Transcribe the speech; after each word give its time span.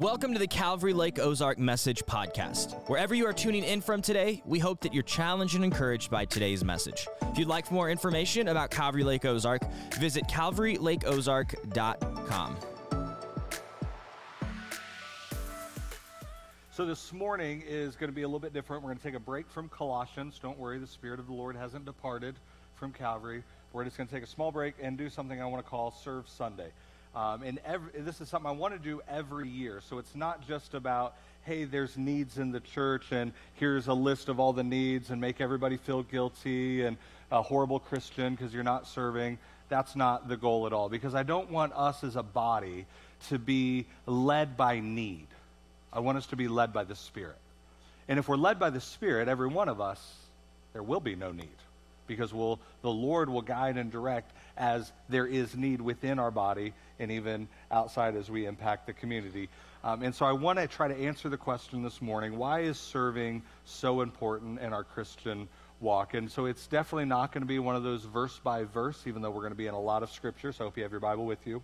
Welcome 0.00 0.32
to 0.32 0.40
the 0.40 0.48
Calvary 0.48 0.92
Lake 0.92 1.20
Ozark 1.20 1.56
Message 1.56 2.04
Podcast. 2.04 2.74
Wherever 2.88 3.14
you 3.14 3.28
are 3.28 3.32
tuning 3.32 3.62
in 3.62 3.80
from 3.80 4.02
today, 4.02 4.42
we 4.44 4.58
hope 4.58 4.80
that 4.80 4.92
you're 4.92 5.04
challenged 5.04 5.54
and 5.54 5.62
encouraged 5.62 6.10
by 6.10 6.24
today's 6.24 6.64
message. 6.64 7.06
If 7.22 7.38
you'd 7.38 7.46
like 7.46 7.70
more 7.70 7.88
information 7.88 8.48
about 8.48 8.72
Calvary 8.72 9.04
Lake 9.04 9.24
Ozark, 9.24 9.62
visit 10.00 10.26
calvarylakeozark.com. 10.26 12.56
So, 16.72 16.84
this 16.84 17.12
morning 17.12 17.62
is 17.64 17.94
going 17.94 18.10
to 18.10 18.14
be 18.14 18.22
a 18.22 18.26
little 18.26 18.40
bit 18.40 18.52
different. 18.52 18.82
We're 18.82 18.88
going 18.88 18.98
to 18.98 19.04
take 19.04 19.14
a 19.14 19.20
break 19.20 19.48
from 19.48 19.68
Colossians. 19.68 20.40
Don't 20.42 20.58
worry, 20.58 20.78
the 20.78 20.88
Spirit 20.88 21.20
of 21.20 21.28
the 21.28 21.34
Lord 21.34 21.54
hasn't 21.54 21.84
departed 21.84 22.34
from 22.74 22.90
Calvary. 22.90 23.44
We're 23.72 23.84
just 23.84 23.96
going 23.96 24.08
to 24.08 24.14
take 24.14 24.24
a 24.24 24.26
small 24.26 24.50
break 24.50 24.74
and 24.82 24.98
do 24.98 25.08
something 25.08 25.40
I 25.40 25.46
want 25.46 25.64
to 25.64 25.70
call 25.70 25.92
Serve 25.92 26.28
Sunday. 26.28 26.72
Um, 27.14 27.42
and 27.42 27.60
every, 27.64 28.00
this 28.00 28.20
is 28.20 28.28
something 28.28 28.48
I 28.48 28.54
want 28.54 28.74
to 28.74 28.80
do 28.80 29.00
every 29.08 29.48
year. 29.48 29.80
So 29.88 29.98
it's 29.98 30.14
not 30.16 30.46
just 30.46 30.74
about, 30.74 31.14
hey, 31.42 31.64
there's 31.64 31.96
needs 31.96 32.38
in 32.38 32.50
the 32.50 32.60
church, 32.60 33.12
and 33.12 33.32
here's 33.54 33.86
a 33.86 33.94
list 33.94 34.28
of 34.28 34.40
all 34.40 34.52
the 34.52 34.64
needs, 34.64 35.10
and 35.10 35.20
make 35.20 35.40
everybody 35.40 35.76
feel 35.76 36.02
guilty 36.02 36.82
and 36.82 36.96
a 37.30 37.40
horrible 37.40 37.78
Christian 37.78 38.34
because 38.34 38.52
you're 38.52 38.64
not 38.64 38.88
serving. 38.88 39.38
That's 39.68 39.94
not 39.94 40.28
the 40.28 40.36
goal 40.36 40.66
at 40.66 40.72
all. 40.72 40.88
Because 40.88 41.14
I 41.14 41.22
don't 41.22 41.50
want 41.50 41.72
us 41.74 42.02
as 42.02 42.16
a 42.16 42.22
body 42.22 42.86
to 43.28 43.38
be 43.38 43.86
led 44.06 44.56
by 44.56 44.80
need. 44.80 45.26
I 45.92 46.00
want 46.00 46.18
us 46.18 46.26
to 46.26 46.36
be 46.36 46.48
led 46.48 46.72
by 46.72 46.84
the 46.84 46.96
Spirit. 46.96 47.36
And 48.08 48.18
if 48.18 48.28
we're 48.28 48.36
led 48.36 48.58
by 48.58 48.70
the 48.70 48.80
Spirit, 48.80 49.28
every 49.28 49.48
one 49.48 49.68
of 49.68 49.80
us, 49.80 50.14
there 50.72 50.82
will 50.82 51.00
be 51.00 51.14
no 51.14 51.30
need 51.30 51.48
because 52.06 52.34
we'll, 52.34 52.58
the 52.82 52.90
Lord 52.90 53.30
will 53.30 53.42
guide 53.42 53.76
and 53.78 53.90
direct 53.90 54.30
as 54.56 54.92
there 55.08 55.26
is 55.26 55.56
need 55.56 55.80
within 55.80 56.18
our 56.18 56.30
body 56.30 56.72
and 56.98 57.10
even 57.10 57.48
outside 57.70 58.16
as 58.16 58.30
we 58.30 58.46
impact 58.46 58.86
the 58.86 58.92
community. 58.92 59.48
Um, 59.82 60.02
and 60.02 60.14
so 60.14 60.24
I 60.24 60.32
want 60.32 60.58
to 60.58 60.66
try 60.66 60.88
to 60.88 60.96
answer 60.96 61.28
the 61.28 61.36
question 61.36 61.82
this 61.82 62.00
morning 62.00 62.38
why 62.38 62.60
is 62.60 62.78
serving 62.78 63.42
so 63.64 64.00
important 64.00 64.60
in 64.60 64.72
our 64.72 64.84
Christian 64.84 65.48
walk? 65.80 66.14
And 66.14 66.30
so 66.30 66.46
it's 66.46 66.66
definitely 66.66 67.04
not 67.04 67.32
going 67.32 67.42
to 67.42 67.48
be 67.48 67.58
one 67.58 67.76
of 67.76 67.82
those 67.82 68.04
verse 68.04 68.40
by 68.42 68.64
verse, 68.64 69.02
even 69.06 69.22
though 69.22 69.30
we're 69.30 69.42
going 69.42 69.52
to 69.52 69.56
be 69.56 69.66
in 69.66 69.74
a 69.74 69.80
lot 69.80 70.02
of 70.02 70.10
scripture. 70.10 70.52
So 70.52 70.64
I 70.64 70.66
hope 70.66 70.76
you 70.76 70.82
have 70.84 70.92
your 70.92 71.00
Bible 71.00 71.26
with 71.26 71.46
you. 71.46 71.62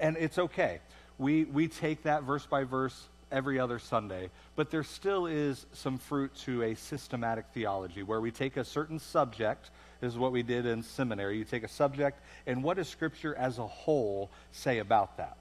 And 0.00 0.16
it's 0.16 0.38
okay. 0.38 0.80
We, 1.18 1.44
we 1.44 1.68
take 1.68 2.02
that 2.02 2.24
verse 2.24 2.46
by 2.46 2.64
verse 2.64 3.08
every 3.30 3.58
other 3.58 3.78
Sunday, 3.78 4.30
but 4.56 4.70
there 4.70 4.82
still 4.82 5.26
is 5.26 5.66
some 5.72 5.98
fruit 5.98 6.34
to 6.44 6.62
a 6.62 6.74
systematic 6.74 7.46
theology 7.54 8.02
where 8.02 8.20
we 8.20 8.30
take 8.30 8.56
a 8.56 8.64
certain 8.64 8.98
subject. 8.98 9.70
This 10.02 10.12
is 10.12 10.18
what 10.18 10.32
we 10.32 10.42
did 10.42 10.66
in 10.66 10.82
seminary. 10.82 11.38
You 11.38 11.44
take 11.44 11.62
a 11.62 11.68
subject, 11.68 12.18
and 12.48 12.64
what 12.64 12.76
does 12.76 12.88
Scripture 12.88 13.36
as 13.36 13.58
a 13.58 13.66
whole 13.66 14.30
say 14.50 14.78
about 14.78 15.16
that? 15.18 15.36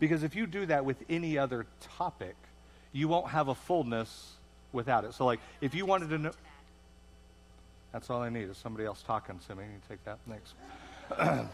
Because 0.00 0.24
if 0.24 0.34
you 0.34 0.48
do 0.48 0.66
that 0.66 0.84
with 0.84 0.96
any 1.08 1.38
other 1.38 1.64
topic, 1.96 2.34
you 2.92 3.06
won't 3.06 3.28
have 3.28 3.46
a 3.46 3.54
fullness 3.54 4.32
without 4.72 5.04
it. 5.04 5.14
So, 5.14 5.26
like, 5.26 5.38
if 5.60 5.76
you 5.76 5.86
wanted 5.86 6.10
to 6.10 6.18
know. 6.18 6.32
That's 7.92 8.10
all 8.10 8.20
I 8.20 8.30
need 8.30 8.48
is 8.48 8.56
somebody 8.56 8.84
else 8.84 9.00
talking 9.06 9.38
to 9.46 9.54
me. 9.54 9.62
You 9.62 9.80
take 9.88 10.04
that 10.04 10.18
next. 10.26 10.54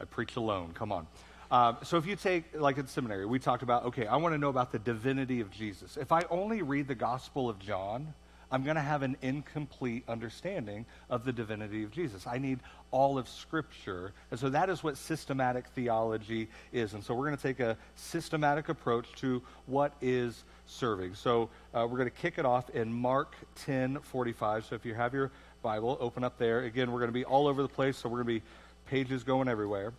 I 0.00 0.04
preach 0.08 0.36
alone. 0.36 0.72
Come 0.72 0.90
on. 0.90 1.06
Um, 1.50 1.76
so 1.82 1.98
if 1.98 2.06
you 2.06 2.16
take, 2.16 2.44
like 2.54 2.78
in 2.78 2.86
seminary, 2.86 3.26
we 3.26 3.38
talked 3.38 3.62
about, 3.62 3.84
okay, 3.84 4.06
I 4.06 4.16
want 4.16 4.34
to 4.34 4.38
know 4.38 4.48
about 4.48 4.72
the 4.72 4.78
divinity 4.78 5.42
of 5.42 5.50
Jesus. 5.50 5.98
If 5.98 6.12
I 6.12 6.22
only 6.30 6.62
read 6.62 6.88
the 6.88 6.94
Gospel 6.94 7.50
of 7.50 7.58
John, 7.58 8.14
I'm 8.54 8.62
going 8.62 8.76
to 8.76 8.82
have 8.82 9.02
an 9.02 9.16
incomplete 9.20 10.04
understanding 10.06 10.86
of 11.10 11.24
the 11.24 11.32
divinity 11.32 11.82
of 11.82 11.90
Jesus. 11.90 12.24
I 12.24 12.38
need 12.38 12.60
all 12.92 13.18
of 13.18 13.28
Scripture. 13.28 14.12
And 14.30 14.38
so 14.38 14.48
that 14.48 14.70
is 14.70 14.84
what 14.84 14.96
systematic 14.96 15.66
theology 15.74 16.46
is. 16.72 16.94
And 16.94 17.02
so 17.02 17.14
we're 17.14 17.24
going 17.24 17.36
to 17.36 17.42
take 17.42 17.58
a 17.58 17.76
systematic 17.96 18.68
approach 18.68 19.08
to 19.16 19.42
what 19.66 19.92
is 20.00 20.44
serving. 20.66 21.16
So 21.16 21.50
uh, 21.74 21.84
we're 21.90 21.98
going 21.98 22.08
to 22.08 22.16
kick 22.16 22.38
it 22.38 22.46
off 22.46 22.70
in 22.70 22.92
Mark 22.92 23.34
10 23.56 23.98
45. 23.98 24.66
So 24.66 24.76
if 24.76 24.86
you 24.86 24.94
have 24.94 25.12
your 25.14 25.32
Bible, 25.60 25.98
open 25.98 26.22
up 26.22 26.38
there. 26.38 26.60
Again, 26.60 26.92
we're 26.92 27.00
going 27.00 27.08
to 27.08 27.12
be 27.12 27.24
all 27.24 27.48
over 27.48 27.60
the 27.60 27.68
place, 27.68 27.96
so 27.96 28.08
we're 28.08 28.22
going 28.22 28.38
to 28.38 28.40
be 28.40 28.46
pages 28.86 29.24
going 29.24 29.48
everywhere. 29.48 29.94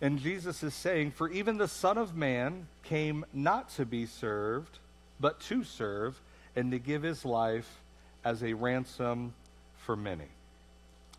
And 0.00 0.18
Jesus 0.18 0.64
is 0.64 0.74
saying, 0.74 1.12
For 1.12 1.30
even 1.30 1.56
the 1.56 1.68
Son 1.68 1.98
of 1.98 2.16
Man 2.16 2.66
came 2.82 3.24
not 3.32 3.68
to 3.76 3.86
be 3.86 4.06
served, 4.06 4.80
but 5.20 5.38
to 5.42 5.62
serve, 5.62 6.20
and 6.56 6.72
to 6.72 6.78
give 6.78 7.02
his 7.02 7.24
life 7.24 7.70
as 8.24 8.42
a 8.42 8.54
ransom 8.54 9.34
for 9.84 9.94
many. 9.94 10.26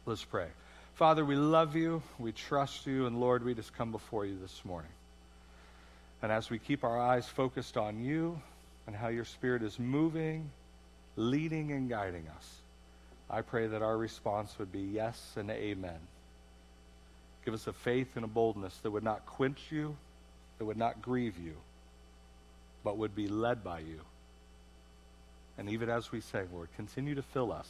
Let's 0.06 0.26
pray. 0.26 0.48
Father, 0.96 1.24
we 1.24 1.36
love 1.36 1.76
you, 1.76 2.02
we 2.18 2.32
trust 2.32 2.88
you, 2.88 3.06
and 3.06 3.20
Lord, 3.20 3.46
we 3.46 3.54
just 3.54 3.74
come 3.76 3.92
before 3.92 4.26
you 4.26 4.38
this 4.42 4.66
morning. 4.66 4.92
And 6.24 6.32
as 6.32 6.50
we 6.50 6.58
keep 6.58 6.84
our 6.84 7.00
eyes 7.00 7.28
focused 7.28 7.78
on 7.78 8.04
you 8.04 8.42
and 8.88 8.96
how 8.96 9.10
your 9.10 9.26
Spirit 9.26 9.62
is 9.62 9.78
moving, 9.78 10.50
leading, 11.16 11.72
and 11.72 11.88
guiding 11.88 12.28
us, 12.36 12.56
I 13.30 13.42
pray 13.42 13.68
that 13.68 13.84
our 13.84 13.96
response 13.96 14.58
would 14.58 14.72
be 14.72 14.80
yes 14.80 15.34
and 15.36 15.52
amen. 15.52 16.00
Give 17.46 17.54
us 17.54 17.68
a 17.68 17.74
faith 17.74 18.16
and 18.16 18.26
a 18.26 18.28
boldness 18.28 18.76
that 18.78 18.92
would 18.92 19.04
not 19.04 19.26
quench 19.26 19.60
you, 19.70 19.96
that 20.58 20.66
would 20.66 20.78
not 20.78 21.02
grieve 21.02 21.38
you, 21.38 21.54
but 22.84 22.98
would 22.98 23.16
be 23.16 23.28
led 23.28 23.64
by 23.64 23.80
you. 23.80 24.00
And 25.58 25.70
even 25.70 25.90
as 25.90 26.12
we 26.12 26.22
say, 26.22 26.44
Lord, 26.54 26.70
continue 26.76 27.16
to 27.16 27.22
fill 27.22 27.52
us, 27.52 27.70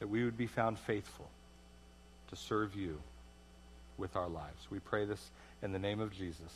that 0.00 0.08
we 0.08 0.24
would 0.24 0.36
be 0.36 0.46
found 0.48 0.78
faithful 0.78 1.28
to 2.30 2.36
serve 2.36 2.74
you 2.74 2.98
with 3.98 4.16
our 4.16 4.28
lives. 4.28 4.66
We 4.70 4.80
pray 4.80 5.04
this 5.04 5.30
in 5.62 5.72
the 5.72 5.78
name 5.78 6.00
of 6.00 6.12
Jesus. 6.12 6.52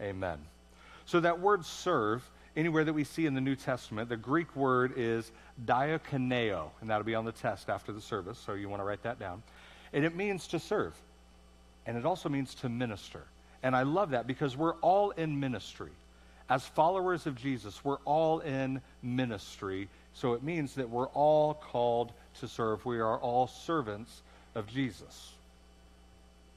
Amen. 0.00 0.38
So 1.04 1.20
that 1.20 1.40
word 1.40 1.64
serve, 1.64 2.28
anywhere 2.56 2.84
that 2.84 2.92
we 2.92 3.04
see 3.04 3.26
in 3.26 3.34
the 3.34 3.40
New 3.40 3.54
Testament, 3.54 4.08
the 4.08 4.16
Greek 4.16 4.56
word 4.56 4.94
is 4.96 5.30
diakoneo, 5.66 6.70
and 6.80 6.88
that'll 6.88 7.04
be 7.04 7.14
on 7.14 7.24
the 7.24 7.32
test 7.32 7.68
after 7.68 7.92
the 7.92 8.00
service, 8.00 8.38
so 8.38 8.54
you 8.54 8.68
want 8.68 8.80
to 8.80 8.84
write 8.84 9.02
that 9.02 9.18
down. 9.18 9.42
And 9.92 10.04
it 10.04 10.16
means 10.16 10.46
to 10.48 10.58
serve. 10.58 10.94
And 11.86 11.96
it 11.96 12.04
also 12.04 12.28
means 12.28 12.54
to 12.56 12.68
minister. 12.68 13.22
And 13.62 13.76
I 13.76 13.82
love 13.82 14.10
that 14.10 14.26
because 14.26 14.56
we're 14.56 14.74
all 14.76 15.10
in 15.10 15.38
ministry. 15.38 15.92
As 16.48 16.64
followers 16.64 17.26
of 17.26 17.34
Jesus, 17.34 17.84
we're 17.84 17.98
all 18.04 18.40
in 18.40 18.80
ministry. 19.02 19.88
So 20.12 20.34
it 20.34 20.42
means 20.42 20.74
that 20.74 20.88
we're 20.88 21.08
all 21.08 21.54
called 21.54 22.12
to 22.40 22.48
serve. 22.48 22.84
We 22.84 23.00
are 23.00 23.18
all 23.18 23.48
servants 23.48 24.22
of 24.54 24.66
Jesus. 24.66 25.32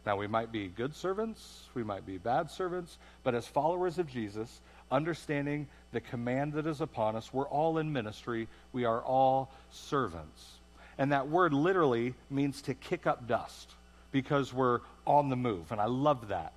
Now, 0.06 0.16
we 0.16 0.28
might 0.28 0.52
be 0.52 0.68
good 0.68 0.96
servants, 0.96 1.64
we 1.74 1.84
might 1.84 2.06
be 2.06 2.18
bad 2.18 2.50
servants, 2.50 2.98
but 3.24 3.36
as 3.36 3.46
followers 3.46 4.00
of 4.00 4.08
Jesus, 4.08 4.62
understanding 4.92 5.68
the 5.92 6.02
command 6.02 6.54
that 6.54 6.66
is 6.66 6.82
upon 6.82 7.16
us, 7.16 7.34
we're 7.34 7.48
all 7.48 7.78
in 7.78 7.92
ministry. 7.92 8.48
We 8.72 8.86
are 8.86 9.02
all 9.02 9.52
servants. 9.72 10.60
And 10.98 11.12
that 11.12 11.28
word 11.28 11.54
literally 11.54 12.14
means 12.30 12.62
to 12.64 12.74
kick 12.74 13.08
up 13.08 13.28
dust 13.28 13.72
because 14.12 14.54
we're 14.54 14.80
on 15.06 15.30
the 15.30 15.36
move. 15.36 15.72
And 15.72 15.80
I 15.80 15.86
love 15.86 16.30
that. 16.30 16.54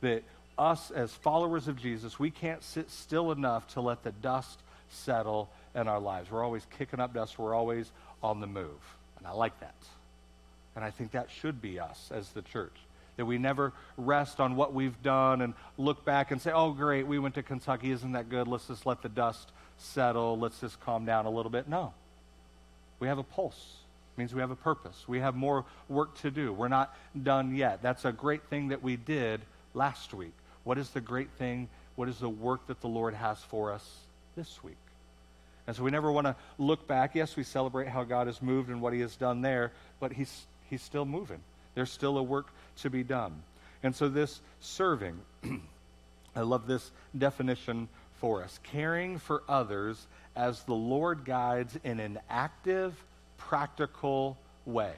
That 0.00 0.22
us 0.58 0.90
as 0.90 1.12
followers 1.12 1.68
of 1.68 1.76
Jesus, 1.76 2.18
we 2.18 2.30
can't 2.30 2.62
sit 2.62 2.90
still 2.90 3.32
enough 3.32 3.66
to 3.74 3.80
let 3.80 4.02
the 4.02 4.12
dust 4.12 4.58
settle 4.88 5.50
in 5.74 5.88
our 5.88 6.00
lives. 6.00 6.30
We're 6.30 6.44
always 6.44 6.66
kicking 6.78 7.00
up 7.00 7.14
dust, 7.14 7.38
we're 7.38 7.54
always 7.54 7.90
on 8.22 8.40
the 8.40 8.46
move. 8.46 8.80
And 9.18 9.26
I 9.26 9.32
like 9.32 9.58
that. 9.60 9.74
And 10.74 10.84
I 10.84 10.90
think 10.90 11.12
that 11.12 11.28
should 11.30 11.60
be 11.60 11.80
us 11.80 12.10
as 12.12 12.28
the 12.30 12.42
church. 12.42 12.74
That 13.16 13.24
we 13.24 13.38
never 13.38 13.72
rest 13.96 14.40
on 14.40 14.56
what 14.56 14.74
we've 14.74 15.02
done 15.02 15.40
and 15.40 15.54
look 15.78 16.04
back 16.04 16.30
and 16.30 16.40
say, 16.40 16.52
oh, 16.52 16.72
great, 16.72 17.06
we 17.06 17.18
went 17.18 17.34
to 17.36 17.42
Kentucky. 17.42 17.90
Isn't 17.90 18.12
that 18.12 18.28
good? 18.28 18.46
Let's 18.46 18.66
just 18.66 18.84
let 18.84 19.00
the 19.00 19.08
dust 19.08 19.50
settle. 19.78 20.38
Let's 20.38 20.60
just 20.60 20.78
calm 20.80 21.06
down 21.06 21.24
a 21.24 21.30
little 21.30 21.50
bit. 21.50 21.66
No. 21.66 21.94
We 23.00 23.08
have 23.08 23.18
a 23.18 23.22
pulse 23.22 23.76
means 24.16 24.34
we 24.34 24.40
have 24.40 24.50
a 24.50 24.56
purpose. 24.56 25.04
We 25.06 25.20
have 25.20 25.34
more 25.34 25.64
work 25.88 26.16
to 26.20 26.30
do. 26.30 26.52
We're 26.52 26.68
not 26.68 26.96
done 27.20 27.54
yet. 27.54 27.82
That's 27.82 28.04
a 28.04 28.12
great 28.12 28.44
thing 28.44 28.68
that 28.68 28.82
we 28.82 28.96
did 28.96 29.40
last 29.74 30.14
week. 30.14 30.32
What 30.66 30.78
is 30.78 30.90
the 30.90 31.00
great 31.00 31.30
thing? 31.38 31.68
What 31.94 32.08
is 32.08 32.18
the 32.18 32.28
work 32.28 32.66
that 32.66 32.80
the 32.80 32.88
Lord 32.88 33.14
has 33.14 33.38
for 33.38 33.72
us 33.72 33.88
this 34.34 34.64
week? 34.64 34.76
And 35.68 35.76
so 35.76 35.84
we 35.84 35.92
never 35.92 36.10
want 36.10 36.26
to 36.26 36.34
look 36.58 36.88
back. 36.88 37.14
Yes, 37.14 37.36
we 37.36 37.44
celebrate 37.44 37.86
how 37.86 38.02
God 38.02 38.26
has 38.26 38.42
moved 38.42 38.68
and 38.68 38.82
what 38.82 38.92
he 38.92 38.98
has 39.00 39.14
done 39.14 39.42
there, 39.42 39.70
but 40.00 40.12
he's, 40.12 40.44
he's 40.68 40.82
still 40.82 41.04
moving. 41.04 41.38
There's 41.76 41.92
still 41.92 42.18
a 42.18 42.22
work 42.22 42.48
to 42.78 42.90
be 42.90 43.04
done. 43.04 43.44
And 43.84 43.94
so 43.94 44.08
this 44.08 44.40
serving, 44.58 45.16
I 46.36 46.40
love 46.40 46.66
this 46.66 46.90
definition 47.16 47.88
for 48.20 48.42
us 48.42 48.58
caring 48.64 49.18
for 49.18 49.44
others 49.48 50.04
as 50.34 50.64
the 50.64 50.74
Lord 50.74 51.24
guides 51.24 51.78
in 51.84 52.00
an 52.00 52.18
active, 52.28 52.92
practical 53.38 54.36
way. 54.64 54.94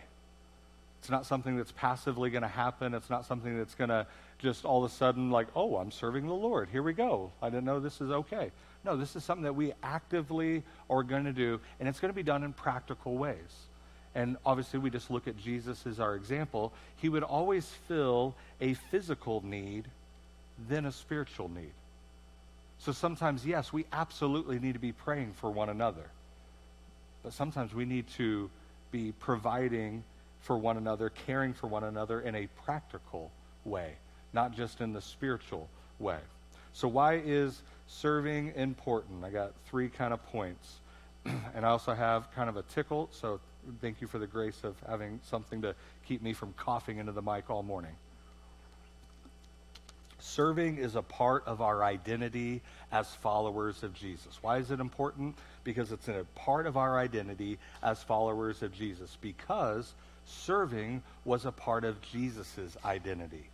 It's 1.00 1.10
not 1.10 1.26
something 1.26 1.58
that's 1.58 1.72
passively 1.72 2.30
going 2.30 2.42
to 2.42 2.48
happen. 2.48 2.94
It's 2.94 3.10
not 3.10 3.26
something 3.26 3.58
that's 3.58 3.74
going 3.74 3.90
to 3.90 4.06
just 4.38 4.64
all 4.64 4.84
of 4.84 4.90
a 4.90 4.94
sudden, 4.94 5.30
like, 5.30 5.48
oh, 5.54 5.76
I'm 5.76 5.90
serving 5.90 6.26
the 6.26 6.34
Lord. 6.34 6.68
Here 6.70 6.82
we 6.82 6.92
go. 6.92 7.32
I 7.42 7.50
didn't 7.50 7.64
know 7.64 7.80
this 7.80 8.00
is 8.00 8.10
okay. 8.10 8.50
No, 8.84 8.96
this 8.96 9.16
is 9.16 9.24
something 9.24 9.44
that 9.44 9.54
we 9.54 9.72
actively 9.82 10.62
are 10.88 11.02
going 11.02 11.24
to 11.24 11.32
do, 11.32 11.60
and 11.80 11.88
it's 11.88 11.98
going 11.98 12.10
to 12.10 12.16
be 12.16 12.22
done 12.22 12.44
in 12.44 12.52
practical 12.52 13.16
ways. 13.16 13.66
And 14.14 14.36
obviously, 14.46 14.78
we 14.78 14.90
just 14.90 15.10
look 15.10 15.28
at 15.28 15.36
Jesus 15.36 15.86
as 15.86 16.00
our 16.00 16.14
example. 16.14 16.72
He 16.96 17.08
would 17.08 17.24
always 17.24 17.68
fill 17.86 18.34
a 18.60 18.74
physical 18.74 19.44
need 19.44 19.88
then 20.66 20.86
a 20.86 20.92
spiritual 20.92 21.48
need. 21.48 21.72
So 22.78 22.92
sometimes, 22.92 23.44
yes, 23.44 23.72
we 23.72 23.84
absolutely 23.92 24.58
need 24.58 24.72
to 24.72 24.78
be 24.78 24.92
praying 24.92 25.34
for 25.34 25.50
one 25.50 25.68
another. 25.68 26.10
But 27.22 27.32
sometimes 27.32 27.74
we 27.74 27.84
need 27.84 28.08
to 28.16 28.50
be 28.90 29.12
providing 29.12 30.04
for 30.40 30.56
one 30.56 30.76
another, 30.76 31.10
caring 31.10 31.52
for 31.52 31.66
one 31.66 31.84
another 31.84 32.20
in 32.20 32.34
a 32.34 32.46
practical 32.64 33.30
way, 33.64 33.94
not 34.32 34.52
just 34.54 34.80
in 34.80 34.92
the 34.92 35.00
spiritual 35.00 35.68
way. 35.98 36.18
So, 36.72 36.88
why 36.88 37.14
is 37.24 37.62
serving 37.86 38.52
important? 38.54 39.24
I 39.24 39.30
got 39.30 39.52
three 39.66 39.88
kind 39.88 40.12
of 40.12 40.24
points. 40.26 40.80
and 41.24 41.64
I 41.66 41.70
also 41.70 41.94
have 41.94 42.30
kind 42.34 42.48
of 42.48 42.56
a 42.56 42.62
tickle, 42.62 43.08
so 43.12 43.40
thank 43.80 44.00
you 44.00 44.06
for 44.06 44.18
the 44.18 44.26
grace 44.26 44.60
of 44.62 44.76
having 44.88 45.20
something 45.24 45.62
to 45.62 45.74
keep 46.06 46.22
me 46.22 46.32
from 46.32 46.52
coughing 46.54 46.98
into 46.98 47.12
the 47.12 47.22
mic 47.22 47.50
all 47.50 47.62
morning. 47.62 47.94
Serving 50.20 50.78
is 50.78 50.96
a 50.96 51.02
part 51.02 51.46
of 51.46 51.60
our 51.60 51.84
identity 51.84 52.60
as 52.90 53.08
followers 53.14 53.82
of 53.82 53.94
Jesus. 53.94 54.38
Why 54.42 54.58
is 54.58 54.70
it 54.70 54.80
important? 54.80 55.36
Because 55.62 55.92
it's 55.92 56.08
a 56.08 56.26
part 56.34 56.66
of 56.66 56.76
our 56.76 56.98
identity 56.98 57.58
as 57.82 58.02
followers 58.02 58.62
of 58.62 58.72
Jesus. 58.72 59.16
Because 59.20 59.94
serving 60.24 61.02
was 61.24 61.44
a 61.46 61.52
part 61.52 61.84
of 61.84 62.00
Jesus' 62.02 62.76
identity. 62.84 63.48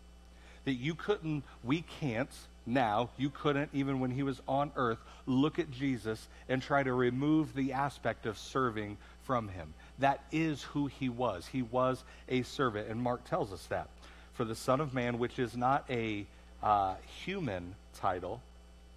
That 0.64 0.75
you 0.75 0.94
couldn't, 0.94 1.44
we 1.62 1.82
can't 2.00 2.31
now, 2.66 3.11
you 3.19 3.31
couldn't, 3.31 3.70
even 3.72 4.00
when 4.00 4.11
he 4.11 4.22
was 4.22 4.40
on 4.49 4.72
earth, 4.76 4.99
look 5.26 5.58
at 5.58 5.70
Jesus 5.70 6.28
and 6.49 6.62
try 6.62 6.82
to 6.82 6.93
remove 6.93 7.55
the 7.55 7.72
aspect 7.72 8.26
of 8.26 8.38
serving 8.38 8.96
from 9.25 9.49
him. 9.49 9.75
That 9.99 10.25
is 10.32 10.62
who 10.62 10.87
he 10.87 11.08
was. 11.08 11.46
He 11.46 11.62
was 11.62 12.05
a 12.28 12.43
servant. 12.43 12.88
And 12.88 13.00
Mark 13.00 13.25
tells 13.28 13.52
us 13.52 13.66
that. 13.66 13.88
For 14.32 14.44
the 14.44 14.55
Son 14.55 14.81
of 14.81 14.94
Man, 14.94 15.19
which 15.19 15.38
is 15.38 15.56
not 15.56 15.84
a 15.90 16.26
uh, 16.62 16.94
human 17.25 17.75
title, 17.99 18.40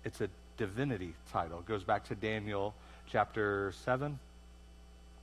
it's 0.03 0.21
a 0.21 0.29
divinity 0.57 1.13
title. 1.31 1.59
It 1.59 1.65
goes 1.65 1.83
back 1.83 2.05
to 2.05 2.15
Daniel 2.15 2.73
chapter 3.11 3.73
7. 3.83 4.17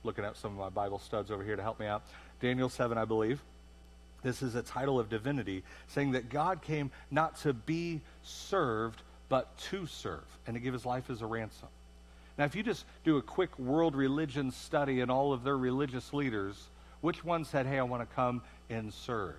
Looking 0.03 0.23
at 0.23 0.37
some 0.37 0.51
of 0.51 0.57
my 0.57 0.69
Bible 0.69 0.99
studs 0.99 1.31
over 1.31 1.43
here 1.43 1.55
to 1.55 1.63
help 1.63 1.79
me 1.79 1.87
out. 1.87 2.03
Daniel 2.39 2.69
7, 2.69 2.97
I 2.97 3.05
believe. 3.05 3.41
This 4.25 4.41
is 4.41 4.55
a 4.55 4.63
title 4.63 4.99
of 4.99 5.07
divinity, 5.07 5.61
saying 5.87 6.13
that 6.13 6.29
God 6.29 6.63
came 6.63 6.89
not 7.11 7.37
to 7.41 7.53
be 7.53 8.01
served, 8.23 9.03
but 9.29 9.55
to 9.69 9.85
serve, 9.85 10.23
and 10.47 10.55
to 10.55 10.59
give 10.59 10.73
his 10.73 10.83
life 10.83 11.11
as 11.11 11.21
a 11.21 11.27
ransom. 11.27 11.67
Now, 12.35 12.45
if 12.45 12.55
you 12.55 12.63
just 12.63 12.85
do 13.03 13.17
a 13.17 13.21
quick 13.21 13.57
world 13.59 13.95
religion 13.95 14.49
study 14.49 15.01
and 15.01 15.11
all 15.11 15.31
of 15.31 15.43
their 15.43 15.55
religious 15.55 16.11
leaders, 16.11 16.69
which 17.01 17.23
one 17.23 17.45
said, 17.45 17.67
Hey, 17.67 17.77
I 17.77 17.83
want 17.83 18.01
to 18.01 18.15
come 18.15 18.41
and 18.67 18.91
serve? 18.91 19.35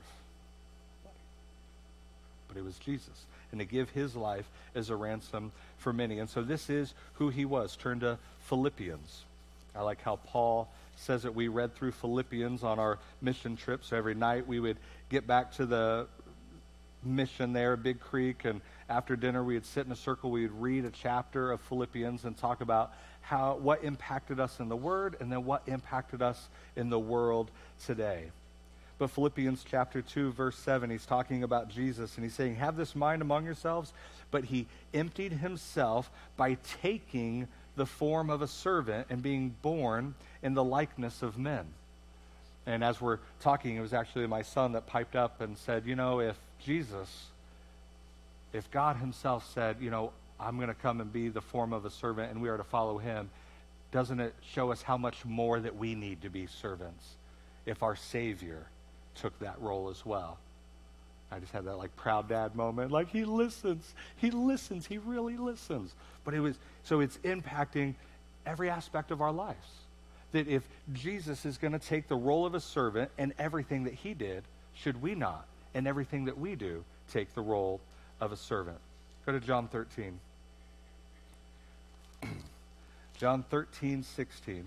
But 2.46 2.56
it 2.56 2.62
was 2.62 2.78
Jesus, 2.78 3.26
and 3.50 3.58
to 3.58 3.66
give 3.66 3.90
his 3.90 4.14
life 4.14 4.48
as 4.76 4.88
a 4.90 4.94
ransom 4.94 5.50
for 5.78 5.92
many. 5.92 6.20
And 6.20 6.30
so 6.30 6.42
this 6.42 6.70
is 6.70 6.94
who 7.14 7.30
he 7.30 7.44
was. 7.44 7.74
Turn 7.74 7.98
to 8.00 8.18
Philippians. 8.42 9.24
I 9.74 9.82
like 9.82 10.00
how 10.00 10.20
Paul 10.26 10.68
says 10.96 11.22
that 11.22 11.34
we 11.34 11.48
read 11.48 11.74
through 11.74 11.92
Philippians 11.92 12.62
on 12.62 12.78
our 12.78 12.98
mission 13.20 13.56
trip. 13.56 13.84
So 13.84 13.96
every 13.96 14.14
night 14.14 14.46
we 14.46 14.60
would 14.60 14.78
get 15.08 15.26
back 15.26 15.52
to 15.52 15.66
the 15.66 16.08
mission 17.04 17.52
there, 17.52 17.76
Big 17.76 18.00
Creek, 18.00 18.44
and 18.44 18.60
after 18.88 19.16
dinner 19.16 19.44
we 19.44 19.54
would 19.54 19.66
sit 19.66 19.86
in 19.86 19.92
a 19.92 19.96
circle. 19.96 20.30
We 20.30 20.42
would 20.42 20.60
read 20.60 20.84
a 20.84 20.90
chapter 20.90 21.52
of 21.52 21.60
Philippians 21.62 22.24
and 22.24 22.36
talk 22.36 22.60
about 22.60 22.92
how 23.20 23.56
what 23.56 23.82
impacted 23.82 24.38
us 24.38 24.60
in 24.60 24.68
the 24.68 24.76
Word, 24.76 25.16
and 25.20 25.30
then 25.30 25.44
what 25.44 25.62
impacted 25.66 26.22
us 26.22 26.48
in 26.76 26.90
the 26.90 26.98
world 26.98 27.50
today. 27.84 28.30
But 28.98 29.10
Philippians 29.10 29.64
chapter 29.68 30.00
2, 30.00 30.32
verse 30.32 30.56
7, 30.56 30.88
he's 30.88 31.04
talking 31.04 31.42
about 31.42 31.68
Jesus, 31.68 32.14
and 32.14 32.24
he's 32.24 32.34
saying, 32.34 32.56
Have 32.56 32.76
this 32.76 32.96
mind 32.96 33.20
among 33.20 33.44
yourselves, 33.44 33.92
but 34.30 34.44
he 34.44 34.66
emptied 34.94 35.32
himself 35.32 36.10
by 36.36 36.56
taking 36.80 37.48
the 37.76 37.86
form 37.86 38.30
of 38.30 38.42
a 38.42 38.48
servant 38.48 39.06
and 39.10 39.22
being 39.22 39.54
born 39.62 40.14
in 40.42 40.54
the 40.54 40.64
likeness 40.64 41.22
of 41.22 41.38
men. 41.38 41.66
And 42.66 42.82
as 42.82 43.00
we're 43.00 43.18
talking, 43.40 43.76
it 43.76 43.80
was 43.80 43.92
actually 43.92 44.26
my 44.26 44.42
son 44.42 44.72
that 44.72 44.86
piped 44.86 45.14
up 45.14 45.40
and 45.40 45.56
said, 45.56 45.84
You 45.86 45.94
know, 45.94 46.20
if 46.20 46.36
Jesus, 46.64 47.26
if 48.52 48.68
God 48.70 48.96
Himself 48.96 49.48
said, 49.54 49.76
You 49.80 49.90
know, 49.90 50.12
I'm 50.40 50.56
going 50.56 50.68
to 50.68 50.74
come 50.74 51.00
and 51.00 51.12
be 51.12 51.28
the 51.28 51.40
form 51.40 51.72
of 51.72 51.84
a 51.84 51.90
servant 51.90 52.32
and 52.32 52.42
we 52.42 52.48
are 52.48 52.56
to 52.56 52.64
follow 52.64 52.98
Him, 52.98 53.30
doesn't 53.92 54.18
it 54.18 54.34
show 54.42 54.72
us 54.72 54.82
how 54.82 54.96
much 54.96 55.24
more 55.24 55.60
that 55.60 55.76
we 55.76 55.94
need 55.94 56.22
to 56.22 56.28
be 56.28 56.46
servants 56.46 57.04
if 57.66 57.82
our 57.82 57.94
Savior 57.94 58.66
took 59.14 59.38
that 59.38 59.60
role 59.60 59.88
as 59.88 60.04
well? 60.04 60.38
I 61.30 61.38
just 61.38 61.52
had 61.52 61.64
that 61.64 61.76
like 61.76 61.94
proud 61.96 62.28
dad 62.28 62.54
moment. 62.54 62.92
Like 62.92 63.10
he 63.10 63.24
listens. 63.24 63.94
He 64.16 64.30
listens. 64.30 64.86
He 64.86 64.98
really 64.98 65.36
listens. 65.36 65.94
But 66.24 66.34
it 66.34 66.40
was 66.40 66.56
so 66.84 67.00
it's 67.00 67.18
impacting 67.18 67.94
every 68.44 68.70
aspect 68.70 69.10
of 69.10 69.20
our 69.20 69.32
lives. 69.32 69.66
That 70.32 70.48
if 70.48 70.62
Jesus 70.92 71.44
is 71.44 71.58
going 71.58 71.72
to 71.72 71.78
take 71.78 72.08
the 72.08 72.16
role 72.16 72.46
of 72.46 72.54
a 72.54 72.60
servant 72.60 73.10
and 73.18 73.32
everything 73.38 73.84
that 73.84 73.94
he 73.94 74.14
did, 74.14 74.44
should 74.74 75.00
we 75.00 75.14
not, 75.14 75.46
and 75.74 75.86
everything 75.86 76.26
that 76.26 76.38
we 76.38 76.54
do, 76.54 76.84
take 77.12 77.34
the 77.34 77.40
role 77.40 77.80
of 78.20 78.32
a 78.32 78.36
servant? 78.36 78.78
Go 79.24 79.32
to 79.32 79.40
John 79.40 79.68
13. 79.68 80.20
John 83.18 83.44
13, 83.50 84.02
16. 84.02 84.64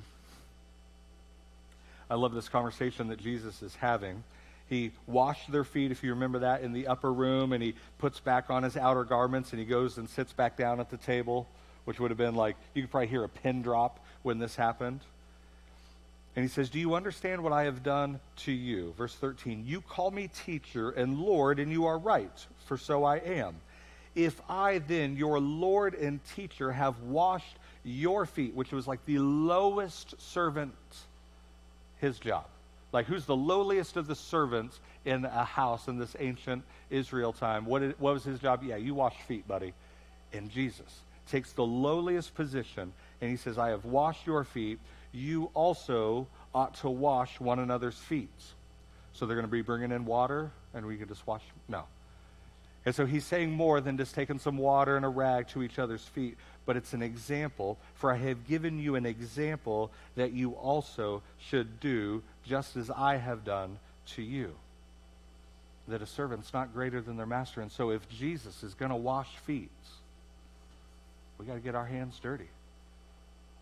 I 2.09 2.15
love 2.15 2.33
this 2.33 2.49
conversation 2.49 3.07
that 3.09 3.19
Jesus 3.19 3.61
is 3.61 3.75
having. 3.75 4.23
He 4.69 4.91
washed 5.07 5.51
their 5.51 5.63
feet, 5.63 5.91
if 5.91 6.03
you 6.03 6.11
remember 6.11 6.39
that, 6.39 6.61
in 6.61 6.73
the 6.73 6.87
upper 6.87 7.11
room, 7.11 7.53
and 7.53 7.63
he 7.63 7.73
puts 7.97 8.19
back 8.19 8.51
on 8.51 8.61
his 8.61 8.77
outer 8.77 9.03
garments, 9.03 9.51
and 9.51 9.59
he 9.59 9.65
goes 9.65 9.97
and 9.97 10.07
sits 10.07 10.31
back 10.31 10.55
down 10.55 10.79
at 10.79 10.91
the 10.91 10.97
table, 10.97 11.47
which 11.85 11.99
would 11.99 12.11
have 12.11 12.19
been 12.19 12.35
like, 12.35 12.55
you 12.75 12.83
could 12.83 12.91
probably 12.91 13.07
hear 13.07 13.23
a 13.23 13.29
pin 13.29 13.63
drop 13.63 13.99
when 14.21 14.37
this 14.37 14.55
happened. 14.55 14.99
And 16.35 16.45
he 16.45 16.49
says, 16.49 16.69
Do 16.69 16.79
you 16.79 16.93
understand 16.93 17.43
what 17.43 17.51
I 17.51 17.63
have 17.63 17.81
done 17.81 18.19
to 18.37 18.51
you? 18.51 18.93
Verse 18.95 19.15
13, 19.15 19.63
You 19.65 19.81
call 19.81 20.11
me 20.11 20.29
teacher 20.45 20.91
and 20.91 21.19
Lord, 21.19 21.59
and 21.59 21.71
you 21.71 21.87
are 21.87 21.97
right, 21.97 22.45
for 22.67 22.77
so 22.77 23.03
I 23.03 23.17
am. 23.17 23.55
If 24.13 24.39
I 24.47 24.77
then, 24.77 25.17
your 25.17 25.39
Lord 25.39 25.95
and 25.95 26.19
teacher, 26.35 26.71
have 26.71 26.99
washed 27.01 27.57
your 27.83 28.27
feet, 28.27 28.53
which 28.53 28.71
was 28.71 28.87
like 28.87 29.03
the 29.05 29.17
lowest 29.17 30.13
servant, 30.21 30.75
his 31.99 32.19
job 32.19 32.45
like, 32.91 33.05
who's 33.05 33.25
the 33.25 33.35
lowliest 33.35 33.97
of 33.97 34.07
the 34.07 34.15
servants 34.15 34.79
in 35.05 35.25
a 35.25 35.43
house 35.43 35.87
in 35.87 35.97
this 35.97 36.15
ancient 36.19 36.63
Israel 36.89 37.33
time? 37.33 37.65
What, 37.65 37.79
did, 37.79 37.99
what 37.99 38.13
was 38.13 38.23
his 38.23 38.39
job? 38.39 38.63
Yeah, 38.63 38.77
you 38.77 38.95
wash 38.95 39.15
feet, 39.27 39.47
buddy. 39.47 39.73
And 40.33 40.49
Jesus 40.49 41.01
takes 41.27 41.51
the 41.53 41.65
lowliest 41.65 42.33
position 42.33 42.91
and 43.21 43.29
he 43.29 43.37
says, 43.37 43.57
I 43.57 43.69
have 43.69 43.85
washed 43.85 44.25
your 44.25 44.43
feet. 44.43 44.79
You 45.11 45.51
also 45.53 46.27
ought 46.53 46.75
to 46.75 46.89
wash 46.89 47.39
one 47.39 47.59
another's 47.59 47.97
feet. 47.97 48.29
So 49.13 49.25
they're 49.25 49.35
going 49.35 49.47
to 49.47 49.51
be 49.51 49.61
bringing 49.61 49.91
in 49.91 50.05
water 50.05 50.51
and 50.73 50.85
we 50.85 50.97
can 50.97 51.07
just 51.07 51.25
wash? 51.27 51.43
No. 51.67 51.83
And 52.85 52.95
so 52.95 53.05
he's 53.05 53.25
saying 53.25 53.51
more 53.51 53.81
than 53.81 53.97
just 53.97 54.15
taking 54.15 54.39
some 54.39 54.57
water 54.57 54.95
and 54.95 55.05
a 55.05 55.09
rag 55.09 55.47
to 55.49 55.63
each 55.63 55.79
other's 55.79 56.03
feet, 56.03 56.37
but 56.65 56.77
it's 56.77 56.93
an 56.93 57.01
example. 57.01 57.77
For 57.95 58.11
I 58.11 58.17
have 58.17 58.47
given 58.47 58.79
you 58.79 58.95
an 58.95 59.05
example 59.05 59.91
that 60.15 60.31
you 60.31 60.51
also 60.51 61.21
should 61.37 61.79
do 61.79 62.23
just 62.45 62.77
as 62.77 62.89
I 62.89 63.17
have 63.17 63.43
done 63.43 63.79
to 64.15 64.21
you. 64.21 64.55
That 65.87 66.01
a 66.01 66.05
servant's 66.05 66.53
not 66.53 66.73
greater 66.73 67.01
than 67.01 67.17
their 67.17 67.25
master. 67.25 67.61
And 67.61 67.71
so 67.71 67.91
if 67.91 68.07
Jesus 68.09 68.63
is 68.63 68.73
going 68.73 68.91
to 68.91 68.97
wash 68.97 69.35
feet, 69.45 69.69
we 71.37 71.45
got 71.45 71.55
to 71.55 71.59
get 71.59 71.75
our 71.75 71.85
hands 71.85 72.19
dirty. 72.21 72.49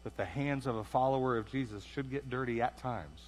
That 0.04 0.16
the 0.16 0.26
hands 0.26 0.68
of 0.68 0.76
a 0.76 0.84
follower 0.84 1.38
of 1.38 1.52
Jesus 1.52 1.84
should 1.84 2.12
get 2.12 2.30
dirty 2.30 2.62
at 2.62 2.78
times. 2.78 3.22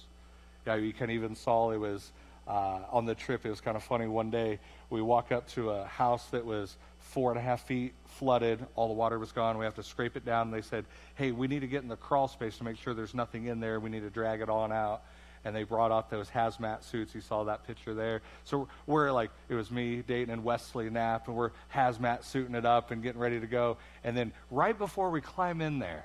Yeah, 0.66 0.76
you 0.76 0.92
can 0.92 1.10
even 1.10 1.34
saw 1.34 1.70
it 1.70 1.78
was 1.78 2.12
uh, 2.46 2.80
on 2.90 3.06
the 3.06 3.14
trip. 3.14 3.46
It 3.46 3.50
was 3.50 3.60
kind 3.60 3.76
of 3.76 3.82
funny. 3.82 4.06
One 4.06 4.30
day 4.30 4.58
we 4.88 5.02
walk 5.02 5.32
up 5.32 5.48
to 5.50 5.70
a 5.70 5.84
house 5.84 6.26
that 6.30 6.44
was 6.44 6.76
four 6.98 7.30
and 7.30 7.38
a 7.38 7.42
half 7.42 7.66
feet 7.66 7.94
flooded. 8.06 8.64
All 8.76 8.88
the 8.88 8.94
water 8.94 9.18
was 9.18 9.32
gone. 9.32 9.58
We 9.58 9.64
have 9.64 9.76
to 9.76 9.82
scrape 9.82 10.16
it 10.16 10.24
down. 10.24 10.48
And 10.48 10.54
they 10.54 10.62
said, 10.62 10.84
"Hey, 11.14 11.32
we 11.32 11.48
need 11.48 11.60
to 11.60 11.66
get 11.66 11.82
in 11.82 11.88
the 11.88 11.96
crawl 11.96 12.28
space 12.28 12.58
to 12.58 12.64
make 12.64 12.76
sure 12.76 12.94
there's 12.94 13.14
nothing 13.14 13.46
in 13.46 13.60
there. 13.60 13.80
We 13.80 13.90
need 13.90 14.00
to 14.00 14.10
drag 14.10 14.40
it 14.40 14.48
on 14.48 14.72
out." 14.72 15.02
And 15.42 15.56
they 15.56 15.62
brought 15.62 15.90
out 15.90 16.10
those 16.10 16.28
hazmat 16.28 16.84
suits. 16.84 17.14
You 17.14 17.22
saw 17.22 17.44
that 17.44 17.66
picture 17.66 17.94
there. 17.94 18.20
So 18.44 18.68
we're 18.86 19.10
like, 19.10 19.30
it 19.48 19.54
was 19.54 19.70
me, 19.70 20.02
Dayton, 20.02 20.30
and 20.30 20.44
Wesley 20.44 20.90
Knapp, 20.90 21.28
and 21.28 21.36
we're 21.36 21.52
hazmat 21.74 22.24
suiting 22.24 22.54
it 22.54 22.66
up 22.66 22.90
and 22.90 23.02
getting 23.02 23.20
ready 23.20 23.40
to 23.40 23.46
go. 23.46 23.78
And 24.04 24.14
then 24.14 24.32
right 24.50 24.76
before 24.76 25.10
we 25.10 25.22
climb 25.22 25.62
in 25.62 25.78
there, 25.78 26.04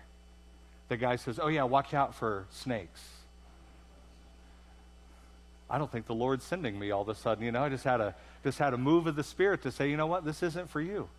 the 0.88 0.98
guy 0.98 1.18
says, 1.18 1.40
"Oh 1.40 1.48
yeah, 1.48 1.64
watch 1.64 1.94
out 1.94 2.16
for 2.16 2.46
snakes." 2.52 3.15
I 5.70 5.78
don't 5.78 5.92
think 5.92 6.06
the 6.06 6.16
Lord's 6.16 6.44
sending 6.44 6.78
me 6.78 6.92
all 6.92 7.02
of 7.02 7.10
a 7.10 7.16
sudden. 7.16 7.44
You 7.44 7.52
know, 7.52 7.64
I 7.64 7.70
just 7.70 7.84
had 7.84 8.00
a 8.02 8.16
just 8.44 8.60
had 8.60 8.74
a 8.74 8.78
move 8.78 9.08
of 9.08 9.16
the 9.16 9.24
Spirit 9.24 9.64
to 9.64 9.72
say, 9.72 9.90
you 9.90 9.98
know 9.98 10.08
what, 10.08 10.24
this 10.24 10.44
isn't 10.44 10.70
for 10.70 10.80
you. 10.80 11.10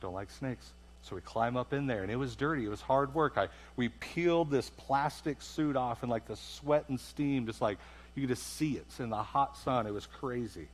Don't 0.00 0.14
like 0.14 0.30
snakes. 0.30 0.70
So 1.02 1.14
we 1.14 1.22
climb 1.22 1.56
up 1.56 1.72
in 1.72 1.86
there, 1.86 2.02
and 2.02 2.10
it 2.10 2.16
was 2.16 2.36
dirty. 2.36 2.66
It 2.66 2.68
was 2.68 2.82
hard 2.82 3.14
work. 3.14 3.38
I, 3.38 3.48
we 3.76 3.88
peeled 3.88 4.50
this 4.50 4.68
plastic 4.70 5.40
suit 5.40 5.76
off, 5.76 6.02
and 6.02 6.10
like 6.10 6.26
the 6.26 6.36
sweat 6.36 6.84
and 6.88 7.00
steam, 7.00 7.46
just 7.46 7.62
like 7.62 7.78
you 8.14 8.22
could 8.22 8.36
just 8.36 8.56
see 8.56 8.72
it 8.72 8.86
in 8.98 9.08
the 9.08 9.22
hot 9.22 9.56
sun. 9.56 9.86
It 9.86 9.94
was 9.94 10.06
crazy. 10.06 10.68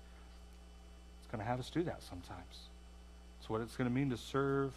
It's 1.21 1.31
going 1.31 1.41
to 1.41 1.49
have 1.49 1.61
us 1.61 1.71
do 1.71 1.83
that 1.85 2.03
sometimes. 2.03 2.69
It's 3.39 3.49
what 3.49 3.61
it's 3.61 3.77
going 3.77 3.89
to 3.89 3.95
mean 3.95 4.11
to 4.11 4.17
serve 4.17 4.73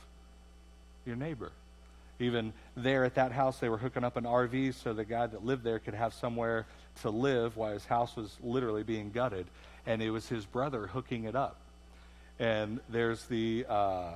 your 1.06 1.16
neighbor. 1.16 1.52
Even 2.20 2.52
there 2.76 3.04
at 3.06 3.16
that 3.16 3.32
house, 3.32 3.60
they 3.60 3.70
were 3.70 3.78
hooking 3.78 4.04
up 4.04 4.18
an 4.18 4.26
RV 4.26 4.74
so 4.74 4.94
the 4.94 5.06
guy 5.06 5.26
that 5.28 5.46
lived 5.46 5.64
there 5.64 5.80
could 5.80 5.94
have 5.94 6.14
somewhere 6.14 6.66
to 7.02 7.10
live 7.10 7.58
while 7.58 7.74
his 7.74 7.86
house 7.86 8.16
was 8.16 8.36
literally 8.42 8.84
being 8.84 9.12
gutted. 9.12 9.46
And 9.86 10.02
it 10.02 10.12
was 10.12 10.28
his 10.28 10.46
brother 10.46 10.88
hooking 10.88 11.26
it 11.26 11.36
up. 11.36 11.58
And 12.40 12.80
there's 12.90 13.24
the, 13.26 13.66
uh, 13.68 14.12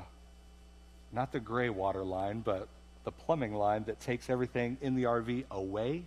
not 1.12 1.32
the 1.32 1.40
gray 1.40 1.70
water 1.70 2.04
line, 2.04 2.42
but 2.42 2.68
the 3.04 3.12
plumbing 3.12 3.54
line 3.54 3.84
that 3.86 4.00
takes 4.00 4.30
everything 4.30 4.78
in 4.82 4.96
the 4.96 5.04
RV 5.04 5.46
away, 5.50 6.04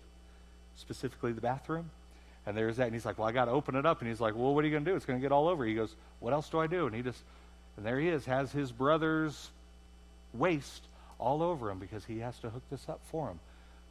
specifically 0.76 1.33
the 1.33 1.40
bathroom. 1.40 1.90
And 2.47 2.57
there's 2.57 2.76
that. 2.76 2.85
And 2.87 2.95
he's 2.95 3.07
like, 3.07 3.19
Well, 3.19 3.28
I 3.28 3.33
got 3.33 3.47
to 3.47 3.50
open 3.50 3.75
it 3.75 3.87
up. 3.87 4.00
And 4.00 4.09
he's 4.09 4.21
like, 4.21 4.35
Well, 4.35 4.54
what 4.54 4.64
are 4.64 4.69
you 4.69 4.73
going 4.73 4.85
to 4.85 4.90
do? 4.90 4.97
It's 4.97 5.07
going 5.07 5.19
to 5.19 5.23
get 5.23 5.33
all 5.33 5.49
over. 5.49 5.64
He 5.64 5.75
goes, 5.75 5.95
What 6.21 6.33
else 6.33 6.49
do 6.49 6.59
I 6.61 6.66
do? 6.66 6.87
And 6.87 6.95
he 6.95 7.02
just, 7.02 7.23
and 7.76 7.85
there 7.85 7.99
he 7.99 8.09
is, 8.09 8.25
has 8.26 8.52
his 8.52 8.71
brother's 8.71 9.50
waste 10.33 10.83
all 11.19 11.43
over 11.43 11.71
him 11.71 11.78
because 11.78 12.04
he 12.04 12.19
has 12.19 12.38
to 12.40 12.50
hook 12.50 12.62
this 12.71 12.88
up 12.88 13.00
for 13.11 13.28
him. 13.28 13.40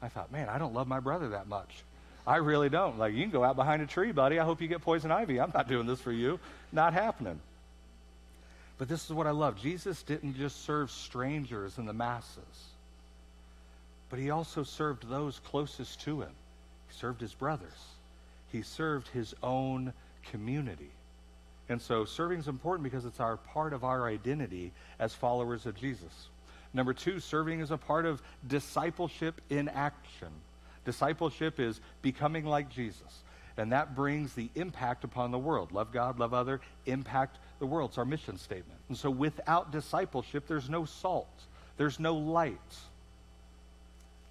I 0.02 0.08
thought, 0.08 0.32
Man, 0.32 0.50
I 0.50 0.58
don't 0.58 0.74
love 0.74 0.88
my 0.88 1.00
brother 1.00 1.30
that 1.30 1.48
much. 1.48 1.84
I 2.26 2.38
really 2.38 2.70
don't. 2.70 2.98
Like, 2.98 3.14
you 3.14 3.22
can 3.22 3.32
go 3.32 3.44
out 3.44 3.56
behind 3.56 3.82
a 3.82 3.86
tree, 3.86 4.12
buddy. 4.12 4.40
I 4.40 4.46
hope 4.46 4.62
you 4.62 4.68
get 4.68 4.82
poison 4.82 5.12
ivy. 5.12 5.40
I'm 5.40 5.52
not 5.54 5.68
doing 5.68 5.86
this 5.86 6.00
for 6.00 6.12
you. 6.12 6.40
Not 6.72 6.94
happening. 6.94 7.40
But 8.78 8.90
this 8.90 9.06
is 9.06 9.12
what 9.12 9.28
I 9.28 9.32
love. 9.32 9.62
Jesus 9.62 10.04
didn't 10.04 10.36
just 10.36 10.66
serve 10.66 10.90
strangers 10.90 11.78
and 11.78 11.88
the 11.88 11.94
masses, 11.94 12.68
but 14.10 14.20
he 14.20 14.30
also 14.30 14.64
served 14.64 15.08
those 15.10 15.40
closest 15.40 16.02
to 16.02 16.22
him. 16.22 16.32
He 16.90 16.98
served 16.98 17.22
his 17.22 17.34
brothers, 17.34 17.70
he 18.52 18.62
served 18.62 19.08
his 19.10 19.34
own 19.44 19.94
community. 20.32 20.92
And 21.70 21.82
so 21.82 22.04
serving 22.04 22.40
is 22.40 22.50
important 22.50 22.84
because 22.84 23.06
it's 23.06 23.22
our 23.22 23.38
part 23.38 23.72
of 23.72 23.84
our 23.86 24.08
identity 24.08 24.74
as 25.00 25.14
followers 25.14 25.66
of 25.66 25.76
Jesus. 25.76 26.28
Number 26.74 26.94
two, 26.94 27.20
serving 27.20 27.62
is 27.62 27.72
a 27.72 27.78
part 27.78 28.06
of 28.06 28.22
discipleship 28.48 29.40
in 29.50 29.70
action. 29.70 30.30
Discipleship 30.86 31.60
is 31.60 31.80
becoming 32.02 32.46
like 32.46 32.70
Jesus. 32.70 33.24
And 33.58 33.72
that 33.72 33.96
brings 33.96 34.34
the 34.34 34.50
impact 34.56 35.04
upon 35.04 35.32
the 35.32 35.38
world. 35.38 35.72
Love 35.72 35.92
God, 35.92 36.20
love 36.20 36.34
other, 36.34 36.60
impact 36.86 37.38
the 37.60 37.68
world. 37.68 37.92
It's 37.92 37.98
our 37.98 38.06
mission 38.06 38.38
statement. 38.38 38.80
And 38.90 38.98
so 38.98 39.12
without 39.12 39.72
discipleship, 39.72 40.48
there's 40.48 40.70
no 40.70 40.86
salt, 40.86 41.44
there's 41.78 42.00
no 42.00 42.16
light. 42.16 42.60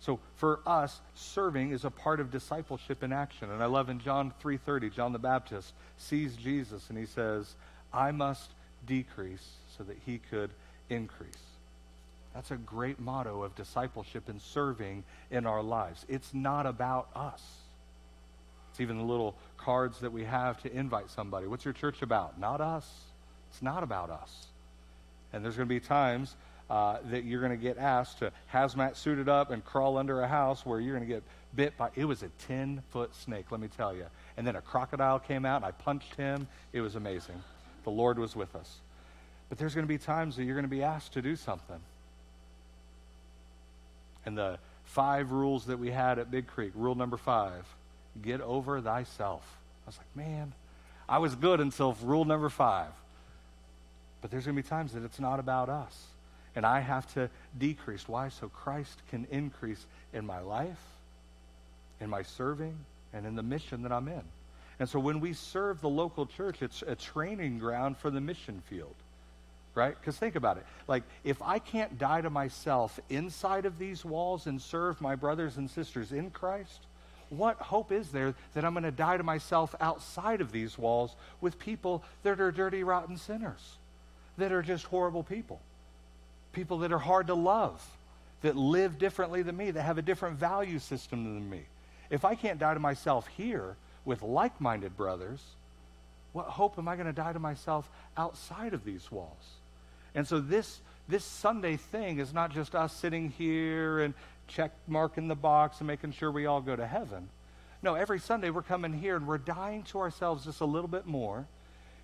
So 0.01 0.19
for 0.35 0.59
us, 0.67 1.01
serving 1.15 1.71
is 1.71 1.85
a 1.85 1.91
part 1.91 2.19
of 2.19 2.33
discipleship 2.33 3.05
in 3.05 3.13
action. 3.13 3.51
And 3.51 3.63
I 3.63 3.67
love 3.67 3.89
in 3.89 4.01
John 4.01 4.33
3:30, 4.43 4.91
John 4.91 5.13
the 5.13 5.21
Baptist 5.21 5.73
sees 5.97 6.37
Jesus 6.37 6.89
and 6.91 6.99
he 6.99 7.07
says, 7.07 7.55
"I 7.93 8.11
must 8.11 8.51
decrease 8.85 9.59
so 9.77 9.85
that 9.85 9.99
he 10.05 10.19
could 10.19 10.51
increase." 10.89 11.52
That's 12.35 12.51
a 12.51 12.57
great 12.57 12.99
motto 12.99 13.43
of 13.43 13.55
discipleship 13.55 14.29
and 14.29 14.41
serving 14.41 15.05
in 15.31 15.47
our 15.47 15.63
lives. 15.63 16.05
It's 16.09 16.33
not 16.33 16.67
about 16.67 17.09
us. 17.15 17.43
It's 18.71 18.81
even 18.81 18.97
the 18.97 19.05
little 19.05 19.37
cards 19.59 20.01
that 20.01 20.13
we 20.13 20.25
have 20.25 20.61
to 20.63 20.73
invite 20.73 21.11
somebody. 21.11 21.47
What's 21.47 21.65
your 21.65 21.75
church 21.75 22.01
about? 22.01 22.41
Not 22.41 22.61
us. 22.61 22.89
It's 23.51 23.61
not 23.61 23.83
about 23.83 24.09
us. 24.09 24.47
And 25.33 25.45
there's 25.45 25.57
going 25.57 25.69
to 25.69 25.75
be 25.75 25.81
times 25.81 26.37
uh, 26.71 26.99
that 27.11 27.25
you're 27.25 27.41
going 27.41 27.53
to 27.53 27.63
get 27.63 27.77
asked 27.77 28.21
to 28.21 28.33
hazmat 28.51 28.97
suited 28.97 29.29
up 29.29 29.51
and 29.51 29.63
crawl 29.63 29.99
under 29.99 30.23
a 30.23 30.29
house 30.29 30.65
where 30.65 30.81
you're 30.81 30.97
going 30.97 31.07
to 31.07 31.15
get 31.15 31.23
bit 31.55 31.77
by. 31.77 31.91
It 31.95 32.07
was 32.07 32.23
a 32.23 32.31
10 32.47 32.83
foot 32.91 33.15
snake, 33.15 33.51
let 33.51 33.61
me 33.61 33.69
tell 33.69 33.95
you. 33.95 34.07
And 34.39 34.47
then 34.47 34.57
a 34.57 34.63
crocodile 34.63 35.19
came 35.19 35.45
out 35.45 35.57
and 35.57 35.67
I 35.67 35.73
punched 35.73 36.15
him. 36.15 36.49
It 36.73 36.81
was 36.81 36.95
amazing. 36.95 37.43
The 37.85 37.91
Lord 37.91 38.19
was 38.19 38.35
with 38.35 38.55
us. 38.57 38.81
But 39.51 39.59
there's 39.59 39.75
going 39.75 39.87
to 39.87 39.93
be 39.93 39.99
times 39.99 40.37
that 40.37 40.45
you're 40.45 40.55
going 40.55 40.65
to 40.65 40.71
be 40.71 40.83
asked 40.83 41.13
to 41.13 41.21
do 41.21 41.37
something. 41.37 41.79
And 44.25 44.37
the 44.37 44.59
five 44.85 45.33
rules 45.33 45.67
that 45.67 45.79
we 45.79 45.91
had 45.91 46.19
at 46.19 46.31
Big 46.31 46.47
Creek, 46.47 46.73
rule 46.75 46.95
number 46.95 47.17
five 47.17 47.67
get 48.21 48.41
over 48.41 48.81
thyself. 48.81 49.43
I 49.87 49.89
was 49.89 49.97
like, 49.97 50.27
man, 50.27 50.53
I 51.09 51.19
was 51.19 51.35
good 51.35 51.61
until 51.61 51.97
rule 52.03 52.25
number 52.25 52.49
five. 52.51 52.91
But 54.21 54.31
there's 54.31 54.45
going 54.45 54.57
to 54.57 54.63
be 54.63 54.69
times 54.69 54.93
that 54.93 55.03
it's 55.03 55.19
not 55.19 55.41
about 55.41 55.69
us. 55.69 56.05
And 56.55 56.67
I 56.67 56.81
have 56.81 57.13
to 57.15 57.31
decrease. 57.59 58.07
Why? 58.07 58.29
So 58.29 58.49
Christ 58.49 59.01
can 59.11 59.27
increase 59.31 59.85
in 60.13 60.27
my 60.27 60.41
life, 60.41 60.81
in 62.01 62.11
my 62.11 62.23
serving, 62.23 62.77
and 63.13 63.27
in 63.27 63.35
the 63.35 63.43
mission 63.43 63.83
that 63.83 63.93
I'm 63.93 64.09
in. 64.09 64.23
And 64.79 64.89
so 64.89 64.99
when 64.99 65.21
we 65.21 65.33
serve 65.33 65.81
the 65.81 65.89
local 65.89 66.27
church, 66.27 66.63
it's 66.63 66.83
a 66.83 66.95
training 66.95 67.59
ground 67.59 67.97
for 67.97 68.11
the 68.11 68.21
mission 68.21 68.63
field. 68.69 68.95
Right? 69.75 69.97
Because 69.99 70.19
think 70.19 70.37
about 70.37 70.59
it. 70.59 70.67
Like, 70.87 71.03
if 71.25 71.41
I 71.41 71.59
can't 71.59 71.99
die 71.99 72.21
to 72.21 72.29
myself 72.29 73.01
inside 73.09 73.65
of 73.65 73.79
these 73.79 74.05
walls 74.05 74.47
and 74.47 74.61
serve 74.61 75.01
my 75.01 75.15
brothers 75.15 75.57
and 75.57 75.71
sisters 75.71 76.13
in 76.13 76.31
Christ, 76.31 76.81
what 77.31 77.57
hope 77.57 77.91
is 77.91 78.11
there 78.11 78.35
that 78.53 78.65
I'm 78.65 78.75
going 78.75 78.85
to 78.85 78.91
die 78.91 79.17
to 79.17 79.23
myself 79.23 79.75
outside 79.81 80.43
of 80.43 80.53
these 80.53 80.77
walls 80.77 81.17
with 81.41 81.59
people 81.59 82.05
that 82.23 82.39
are 82.39 82.53
dirty, 82.53 82.85
rotten 82.85 83.17
sinners, 83.17 83.79
that 84.37 84.53
are 84.53 84.61
just 84.63 84.85
horrible 84.85 85.23
people, 85.23 85.59
people 86.53 86.79
that 86.79 86.93
are 86.93 86.99
hard 86.99 87.29
to 87.29 87.35
love, 87.35 87.83
that 88.43 88.57
live 88.57 88.99
differently 88.99 89.41
than 89.41 89.57
me, 89.57 89.71
that 89.71 89.83
have 89.83 89.97
a 89.97 90.03
different 90.03 90.37
value 90.37 90.79
system 90.79 91.25
than 91.25 91.49
me? 91.49 91.63
If 92.11 92.27
I 92.27 92.35
can't 92.35 92.59
die 92.59 92.75
to 92.75 92.81
myself 92.81 93.27
here 93.29 93.77
with 94.05 94.21
like 94.21 94.61
minded 94.61 94.99
brothers, 94.99 95.41
what 96.35 96.47
hope 96.47 96.79
am 96.79 96.89
I 96.89 96.97
going 96.97 97.07
to 97.07 97.13
die 97.15 97.33
to 97.33 97.39
myself 97.39 97.89
outside 98.19 98.75
of 98.75 98.85
these 98.85 99.11
walls? 99.11 99.57
And 100.15 100.27
so 100.27 100.41
this 100.41 100.81
this 101.09 101.25
Sunday 101.25 101.77
thing 101.77 102.19
is 102.19 102.33
not 102.33 102.53
just 102.53 102.75
us 102.75 102.93
sitting 102.93 103.31
here 103.31 104.01
and 104.01 104.15
check 104.49 104.73
marking 104.87 105.29
the 105.29 105.35
box 105.35 105.79
and 105.79 105.87
making 105.87 106.13
sure 106.13 106.31
we 106.31 106.47
all 106.47 106.61
go 106.61 106.77
to 106.77 106.87
heaven. 106.87 107.29
No, 107.83 107.95
every 107.95 108.21
Sunday 108.21 108.51
we're 108.51 108.63
coming 108.63 108.93
here 108.93 109.17
and 109.17 109.27
we're 109.27 109.39
dying 109.39 109.83
to 109.85 109.99
ourselves 109.99 110.45
just 110.45 110.61
a 110.61 110.65
little 110.65 110.89
bit 110.89 111.07
more. 111.07 111.47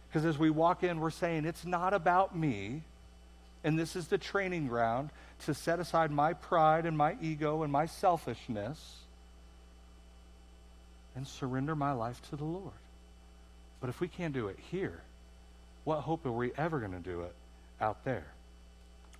Because 0.08 0.24
as 0.24 0.38
we 0.38 0.50
walk 0.50 0.82
in, 0.82 1.00
we're 1.00 1.10
saying, 1.10 1.44
it's 1.44 1.64
not 1.64 1.94
about 1.94 2.36
me. 2.36 2.82
And 3.62 3.78
this 3.78 3.94
is 3.94 4.08
the 4.08 4.18
training 4.18 4.68
ground 4.68 5.10
to 5.44 5.54
set 5.54 5.78
aside 5.78 6.10
my 6.10 6.32
pride 6.32 6.86
and 6.86 6.96
my 6.96 7.16
ego 7.20 7.62
and 7.62 7.72
my 7.72 7.86
selfishness 7.86 8.96
and 11.14 11.26
surrender 11.26 11.74
my 11.76 11.92
life 11.92 12.20
to 12.30 12.36
the 12.36 12.44
Lord. 12.44 12.72
But 13.80 13.90
if 13.90 14.00
we 14.00 14.08
can't 14.08 14.34
do 14.34 14.48
it 14.48 14.58
here, 14.70 15.02
what 15.84 16.00
hope 16.00 16.26
are 16.26 16.32
we 16.32 16.52
ever 16.56 16.78
going 16.80 16.92
to 16.92 16.98
do 16.98 17.22
it 17.22 17.34
out 17.80 18.04
there? 18.04 18.24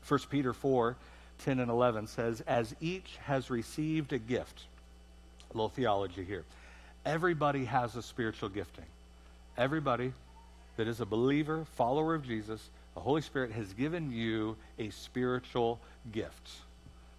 1 0.07 0.21
Peter 0.31 0.53
4 0.53 0.97
10 1.45 1.61
and 1.61 1.71
11 1.71 2.09
says, 2.09 2.43
As 2.47 2.75
each 2.81 3.17
has 3.25 3.51
received 3.51 4.13
a 4.13 4.19
gift, 4.19 4.65
a 5.51 5.57
little 5.57 5.69
theology 5.69 6.25
here. 6.25 6.45
Everybody 7.07 7.65
has 7.65 7.95
a 7.95 8.03
spiritual 8.03 8.49
gifting. 8.49 8.85
Everybody 9.57 10.13
that 10.77 10.89
is 10.89 11.01
a 11.01 11.07
believer, 11.07 11.65
follower 11.77 12.15
of 12.15 12.27
Jesus, 12.27 12.69
the 12.95 13.01
Holy 13.01 13.21
Spirit 13.21 13.53
has 13.53 13.73
given 13.73 14.11
you 14.11 14.57
a 14.79 14.91
spiritual 14.91 15.79
gift. 16.13 16.51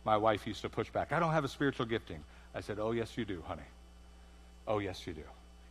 My 0.03 0.17
wife 0.17 0.45
used 0.45 0.61
to 0.61 0.69
push 0.69 0.89
back, 0.89 1.11
I 1.11 1.19
don't 1.19 1.31
have 1.31 1.45
a 1.45 1.49
spiritual 1.49 1.85
gifting. 1.85 2.23
I 2.53 2.61
said, 2.61 2.77
Oh, 2.79 2.91
yes, 2.91 3.17
you 3.17 3.25
do, 3.25 3.41
honey. 3.47 3.61
Oh, 4.67 4.79
yes, 4.79 5.07
you 5.07 5.13
do. 5.13 5.23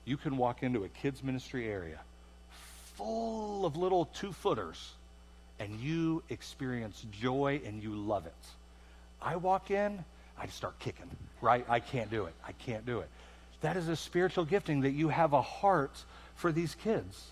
You 0.04 0.16
can 0.16 0.36
walk 0.36 0.62
into 0.62 0.84
a 0.84 0.88
kids' 0.88 1.22
ministry 1.22 1.68
area 1.68 2.00
full 2.96 3.64
of 3.64 3.76
little 3.76 4.06
two 4.06 4.32
footers 4.32 4.94
and 5.60 5.78
you 5.80 6.22
experience 6.28 7.04
joy 7.10 7.60
and 7.64 7.82
you 7.82 7.94
love 7.94 8.26
it. 8.26 8.32
I 9.20 9.36
walk 9.36 9.70
in, 9.70 10.04
I 10.38 10.46
just 10.46 10.56
start 10.56 10.78
kicking, 10.78 11.10
right? 11.40 11.64
I 11.68 11.80
can't 11.80 12.10
do 12.10 12.26
it. 12.26 12.34
I 12.46 12.52
can't 12.52 12.86
do 12.86 13.00
it. 13.00 13.08
That 13.60 13.76
is 13.76 13.88
a 13.88 13.96
spiritual 13.96 14.44
gifting 14.44 14.82
that 14.82 14.92
you 14.92 15.08
have 15.08 15.32
a 15.32 15.42
heart 15.42 16.04
for 16.36 16.52
these 16.52 16.74
kids. 16.76 17.26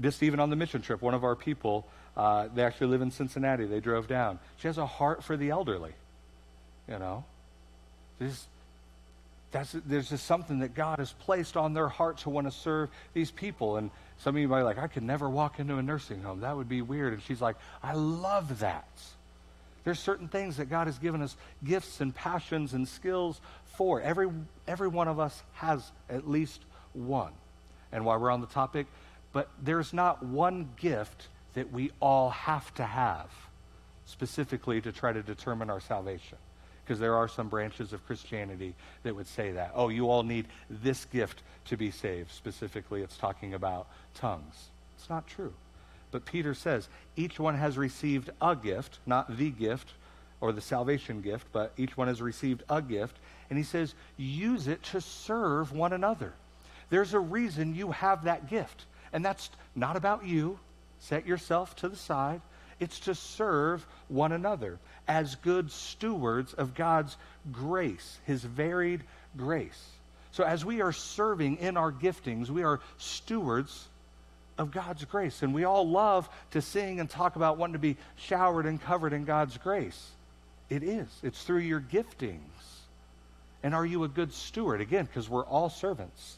Just 0.00 0.22
even 0.22 0.38
on 0.38 0.50
the 0.50 0.56
mission 0.56 0.80
trip, 0.80 1.02
one 1.02 1.14
of 1.14 1.24
our 1.24 1.34
people, 1.34 1.86
uh, 2.16 2.48
they 2.54 2.62
actually 2.62 2.86
live 2.88 3.02
in 3.02 3.10
Cincinnati. 3.10 3.64
They 3.64 3.80
drove 3.80 4.06
down. 4.06 4.38
She 4.58 4.68
has 4.68 4.78
a 4.78 4.86
heart 4.86 5.24
for 5.24 5.36
the 5.36 5.50
elderly. 5.50 5.92
You 6.88 6.98
know, 6.98 7.24
there's, 8.18 8.46
that's, 9.50 9.72
there's 9.86 10.10
just 10.10 10.26
something 10.26 10.58
that 10.58 10.74
God 10.74 10.98
has 10.98 11.12
placed 11.12 11.56
on 11.56 11.72
their 11.72 11.88
heart 11.88 12.18
to 12.18 12.30
want 12.30 12.46
to 12.46 12.50
serve 12.50 12.90
these 13.14 13.30
people. 13.30 13.76
And 13.78 13.90
some 14.18 14.36
of 14.36 14.42
you 14.42 14.48
might 14.48 14.58
be 14.58 14.64
like, 14.64 14.78
I 14.78 14.88
could 14.88 15.02
never 15.02 15.28
walk 15.28 15.58
into 15.58 15.76
a 15.76 15.82
nursing 15.82 16.22
home. 16.22 16.40
That 16.40 16.56
would 16.56 16.68
be 16.68 16.82
weird. 16.82 17.14
And 17.14 17.22
she's 17.22 17.40
like, 17.40 17.56
I 17.82 17.94
love 17.94 18.60
that. 18.60 18.88
There's 19.84 19.98
certain 19.98 20.28
things 20.28 20.58
that 20.58 20.68
God 20.68 20.86
has 20.86 20.98
given 20.98 21.22
us 21.22 21.34
gifts 21.64 22.02
and 22.02 22.14
passions 22.14 22.74
and 22.74 22.86
skills 22.86 23.40
for. 23.64 24.02
Every, 24.02 24.28
every 24.66 24.88
one 24.88 25.08
of 25.08 25.18
us 25.18 25.42
has 25.54 25.92
at 26.10 26.28
least 26.28 26.60
one. 26.92 27.32
And 27.90 28.04
while 28.04 28.18
we're 28.18 28.30
on 28.30 28.42
the 28.42 28.46
topic, 28.48 28.86
but 29.32 29.48
there's 29.62 29.94
not 29.94 30.22
one 30.22 30.68
gift 30.76 31.28
that 31.54 31.72
we 31.72 31.90
all 32.00 32.30
have 32.30 32.74
to 32.74 32.84
have 32.84 33.30
specifically 34.04 34.82
to 34.82 34.92
try 34.92 35.12
to 35.12 35.22
determine 35.22 35.70
our 35.70 35.80
salvation 35.80 36.36
because 36.88 36.98
there 36.98 37.16
are 37.16 37.28
some 37.28 37.50
branches 37.50 37.92
of 37.92 38.06
Christianity 38.06 38.74
that 39.02 39.14
would 39.14 39.26
say 39.26 39.52
that. 39.52 39.72
Oh, 39.74 39.90
you 39.90 40.08
all 40.08 40.22
need 40.22 40.46
this 40.70 41.04
gift 41.04 41.42
to 41.66 41.76
be 41.76 41.90
saved. 41.90 42.32
Specifically, 42.32 43.02
it's 43.02 43.18
talking 43.18 43.52
about 43.52 43.88
tongues. 44.14 44.70
It's 44.96 45.10
not 45.10 45.26
true. 45.26 45.52
But 46.12 46.24
Peter 46.24 46.54
says 46.54 46.88
each 47.14 47.38
one 47.38 47.56
has 47.56 47.76
received 47.76 48.30
a 48.40 48.56
gift, 48.56 49.00
not 49.04 49.36
the 49.36 49.50
gift 49.50 49.92
or 50.40 50.50
the 50.50 50.62
salvation 50.62 51.20
gift, 51.20 51.46
but 51.52 51.74
each 51.76 51.94
one 51.94 52.08
has 52.08 52.22
received 52.22 52.62
a 52.70 52.80
gift. 52.80 53.18
And 53.50 53.58
he 53.58 53.64
says, 53.64 53.94
use 54.16 54.66
it 54.66 54.82
to 54.84 55.02
serve 55.02 55.72
one 55.72 55.92
another. 55.92 56.32
There's 56.88 57.12
a 57.12 57.20
reason 57.20 57.74
you 57.74 57.90
have 57.90 58.24
that 58.24 58.48
gift. 58.48 58.86
And 59.12 59.22
that's 59.22 59.50
not 59.74 59.96
about 59.96 60.24
you. 60.24 60.58
Set 61.00 61.26
yourself 61.26 61.76
to 61.76 61.90
the 61.90 61.96
side. 61.96 62.40
It's 62.80 63.00
to 63.00 63.14
serve 63.14 63.86
one 64.08 64.32
another 64.32 64.78
as 65.08 65.34
good 65.36 65.70
stewards 65.70 66.54
of 66.54 66.74
God's 66.74 67.16
grace, 67.50 68.18
his 68.24 68.42
varied 68.44 69.02
grace. 69.36 69.88
So, 70.30 70.44
as 70.44 70.64
we 70.64 70.80
are 70.80 70.92
serving 70.92 71.56
in 71.56 71.76
our 71.76 71.90
giftings, 71.90 72.48
we 72.48 72.62
are 72.62 72.80
stewards 72.98 73.88
of 74.58 74.70
God's 74.70 75.04
grace. 75.04 75.42
And 75.42 75.54
we 75.54 75.64
all 75.64 75.88
love 75.88 76.28
to 76.52 76.62
sing 76.62 77.00
and 77.00 77.08
talk 77.08 77.36
about 77.36 77.56
wanting 77.56 77.74
to 77.74 77.78
be 77.78 77.96
showered 78.16 78.66
and 78.66 78.80
covered 78.80 79.12
in 79.12 79.24
God's 79.24 79.56
grace. 79.56 80.10
It 80.68 80.82
is, 80.82 81.08
it's 81.22 81.42
through 81.42 81.60
your 81.60 81.80
giftings. 81.80 82.38
And 83.62 83.74
are 83.74 83.86
you 83.86 84.04
a 84.04 84.08
good 84.08 84.32
steward? 84.32 84.80
Again, 84.80 85.06
because 85.06 85.28
we're 85.28 85.46
all 85.46 85.70
servants, 85.70 86.36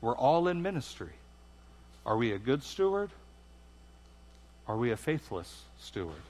we're 0.00 0.16
all 0.16 0.48
in 0.48 0.62
ministry. 0.62 1.12
Are 2.06 2.16
we 2.16 2.32
a 2.32 2.38
good 2.38 2.62
steward? 2.62 3.10
Are 4.68 4.76
we 4.76 4.92
a 4.92 4.96
faithless 4.96 5.65
steward? 5.78 6.22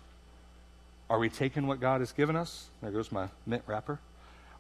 Are 1.09 1.19
we 1.19 1.29
taking 1.29 1.67
what 1.67 1.81
God 1.81 2.01
has 2.01 2.13
given 2.13 2.37
us? 2.37 2.67
There 2.83 2.91
goes 2.91 3.13
my 3.13 3.29
mint 3.47 3.63
wrapper. 3.67 3.99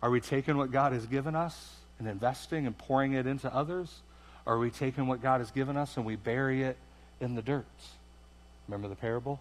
Are 0.02 0.10
we 0.10 0.20
taking 0.20 0.56
what 0.56 0.70
God 0.70 0.92
has 0.92 1.06
given 1.06 1.34
us 1.34 1.76
and 1.98 2.06
investing 2.06 2.66
and 2.66 2.76
pouring 2.76 3.14
it 3.14 3.26
into 3.26 3.52
others? 3.52 4.00
Or 4.44 4.54
are 4.54 4.58
we 4.58 4.70
taking 4.70 5.08
what 5.08 5.22
God 5.22 5.40
has 5.40 5.50
given 5.50 5.76
us 5.76 5.96
and 5.96 6.06
we 6.06 6.14
bury 6.16 6.62
it 6.62 6.76
in 7.20 7.34
the 7.34 7.42
dirt? 7.42 7.66
Remember 8.68 8.88
the 8.88 8.94
parable? 8.94 9.40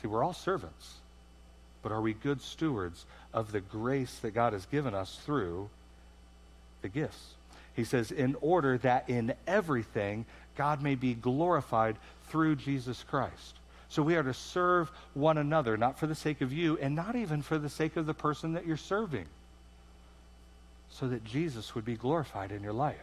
See, 0.00 0.08
we're 0.08 0.24
all 0.24 0.32
servants, 0.32 0.94
but 1.82 1.92
are 1.92 2.00
we 2.00 2.14
good 2.14 2.40
stewards 2.40 3.04
of 3.32 3.52
the 3.52 3.60
grace 3.60 4.18
that 4.22 4.32
God 4.32 4.54
has 4.54 4.66
given 4.66 4.94
us 4.94 5.20
through 5.24 5.68
the 6.82 6.88
gifts? 6.88 7.34
He 7.74 7.84
says, 7.84 8.10
in 8.10 8.36
order 8.40 8.78
that 8.78 9.08
in 9.08 9.34
everything 9.46 10.24
God 10.56 10.82
may 10.82 10.94
be 10.94 11.14
glorified 11.14 11.96
through 12.28 12.56
Jesus 12.56 13.04
Christ. 13.08 13.54
So 13.88 14.02
we 14.02 14.14
are 14.14 14.22
to 14.22 14.34
serve 14.34 14.90
one 15.14 15.36
another, 15.36 15.76
not 15.76 15.98
for 15.98 16.06
the 16.06 16.14
sake 16.14 16.40
of 16.40 16.52
you, 16.52 16.78
and 16.78 16.94
not 16.94 17.16
even 17.16 17.42
for 17.42 17.58
the 17.58 17.68
sake 17.68 17.96
of 17.96 18.06
the 18.06 18.14
person 18.14 18.52
that 18.52 18.66
you're 18.66 18.76
serving 18.76 19.26
so 20.90 21.08
that 21.08 21.24
Jesus 21.24 21.74
would 21.74 21.84
be 21.84 21.96
glorified 21.96 22.52
in 22.52 22.62
your 22.62 22.72
life. 22.72 22.96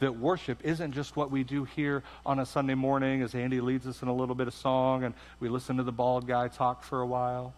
That 0.00 0.18
worship 0.18 0.58
isn't 0.62 0.92
just 0.92 1.16
what 1.16 1.30
we 1.30 1.42
do 1.42 1.64
here 1.64 2.02
on 2.24 2.38
a 2.38 2.46
Sunday 2.46 2.74
morning 2.74 3.22
as 3.22 3.34
Andy 3.34 3.60
leads 3.60 3.86
us 3.86 4.02
in 4.02 4.08
a 4.08 4.14
little 4.14 4.34
bit 4.34 4.46
of 4.46 4.54
song 4.54 5.04
and 5.04 5.14
we 5.40 5.48
listen 5.48 5.76
to 5.78 5.82
the 5.82 5.92
bald 5.92 6.26
guy 6.26 6.48
talk 6.48 6.84
for 6.84 7.00
a 7.00 7.06
while. 7.06 7.52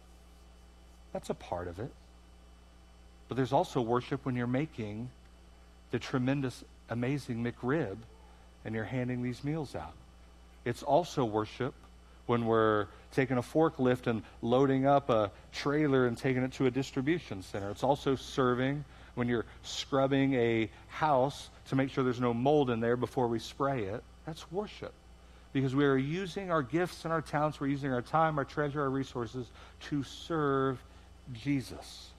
That's 1.13 1.31
a 1.31 1.35
part 1.35 1.69
of 1.69 1.79
it. 1.79 1.91
But 3.29 3.37
there's 3.37 3.53
also 3.53 3.81
worship 3.81 4.25
when 4.25 4.37
you're 4.37 4.47
making 4.47 5.11
the 5.91 5.99
tremendous, 5.99 6.65
amazing 6.89 7.45
McRib 7.45 7.99
and 8.65 8.75
you're 8.75 8.85
handing 8.85 9.23
these 9.23 9.43
meals 9.45 9.75
out. 9.75 9.93
It's 10.65 10.83
also 10.83 11.25
worship 11.25 11.75
when 12.27 12.47
we're 12.47 12.87
taking 13.13 13.39
a 13.39 13.43
forklift 13.43 14.07
and 14.07 14.23
loading 14.43 14.87
up 14.87 15.11
a 15.11 15.31
trailer 15.53 16.07
and 16.07 16.17
taking 16.17 16.43
it 16.43 16.53
to 16.53 16.67
a 16.67 16.71
distribution 16.71 17.43
center. 17.43 17.71
It's 17.71 17.83
also 17.83 18.15
serving 18.15 18.85
when 19.15 19.29
you're 19.29 19.47
scrubbing 19.63 20.35
a 20.35 20.71
house 20.89 21.49
to 21.69 21.77
make 21.77 21.91
sure 21.91 22.05
there's 22.05 22.21
no 22.21 22.35
mold 22.35 22.71
in 22.71 22.81
there 22.81 22.97
before 22.97 23.29
we 23.29 23.39
spray 23.39 23.85
it, 23.85 24.03
that's 24.27 24.51
worship. 24.53 24.93
Because 25.53 25.75
we 25.75 25.85
are 25.85 25.97
using 25.97 26.51
our 26.53 26.63
gifts 26.63 27.05
and 27.05 27.13
our 27.13 27.21
talents, 27.21 27.61
we're 27.61 27.67
using 27.67 27.93
our 27.93 28.03
time, 28.03 28.39
our 28.39 28.45
treasure, 28.45 28.83
our 28.83 28.91
resources 28.91 29.47
to 29.89 30.05
serve 30.05 30.81
Jesus. 31.33 32.11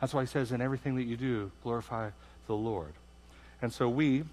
That's 0.00 0.12
why 0.12 0.22
he 0.22 0.26
says, 0.26 0.52
in 0.52 0.60
everything 0.60 0.96
that 0.96 1.04
you 1.04 1.16
do, 1.16 1.50
glorify 1.62 2.10
the 2.48 2.56
Lord. 2.56 2.92
And 3.62 3.72
so 3.72 3.88
we, 3.88 4.24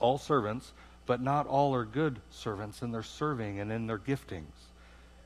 all 0.00 0.18
servants, 0.18 0.72
but 1.06 1.20
not 1.20 1.46
all 1.46 1.74
are 1.74 1.84
good 1.84 2.20
servants 2.30 2.82
in 2.82 2.92
their 2.92 3.02
serving 3.02 3.60
and 3.60 3.70
in 3.70 3.86
their 3.86 3.98
giftings. 3.98 4.44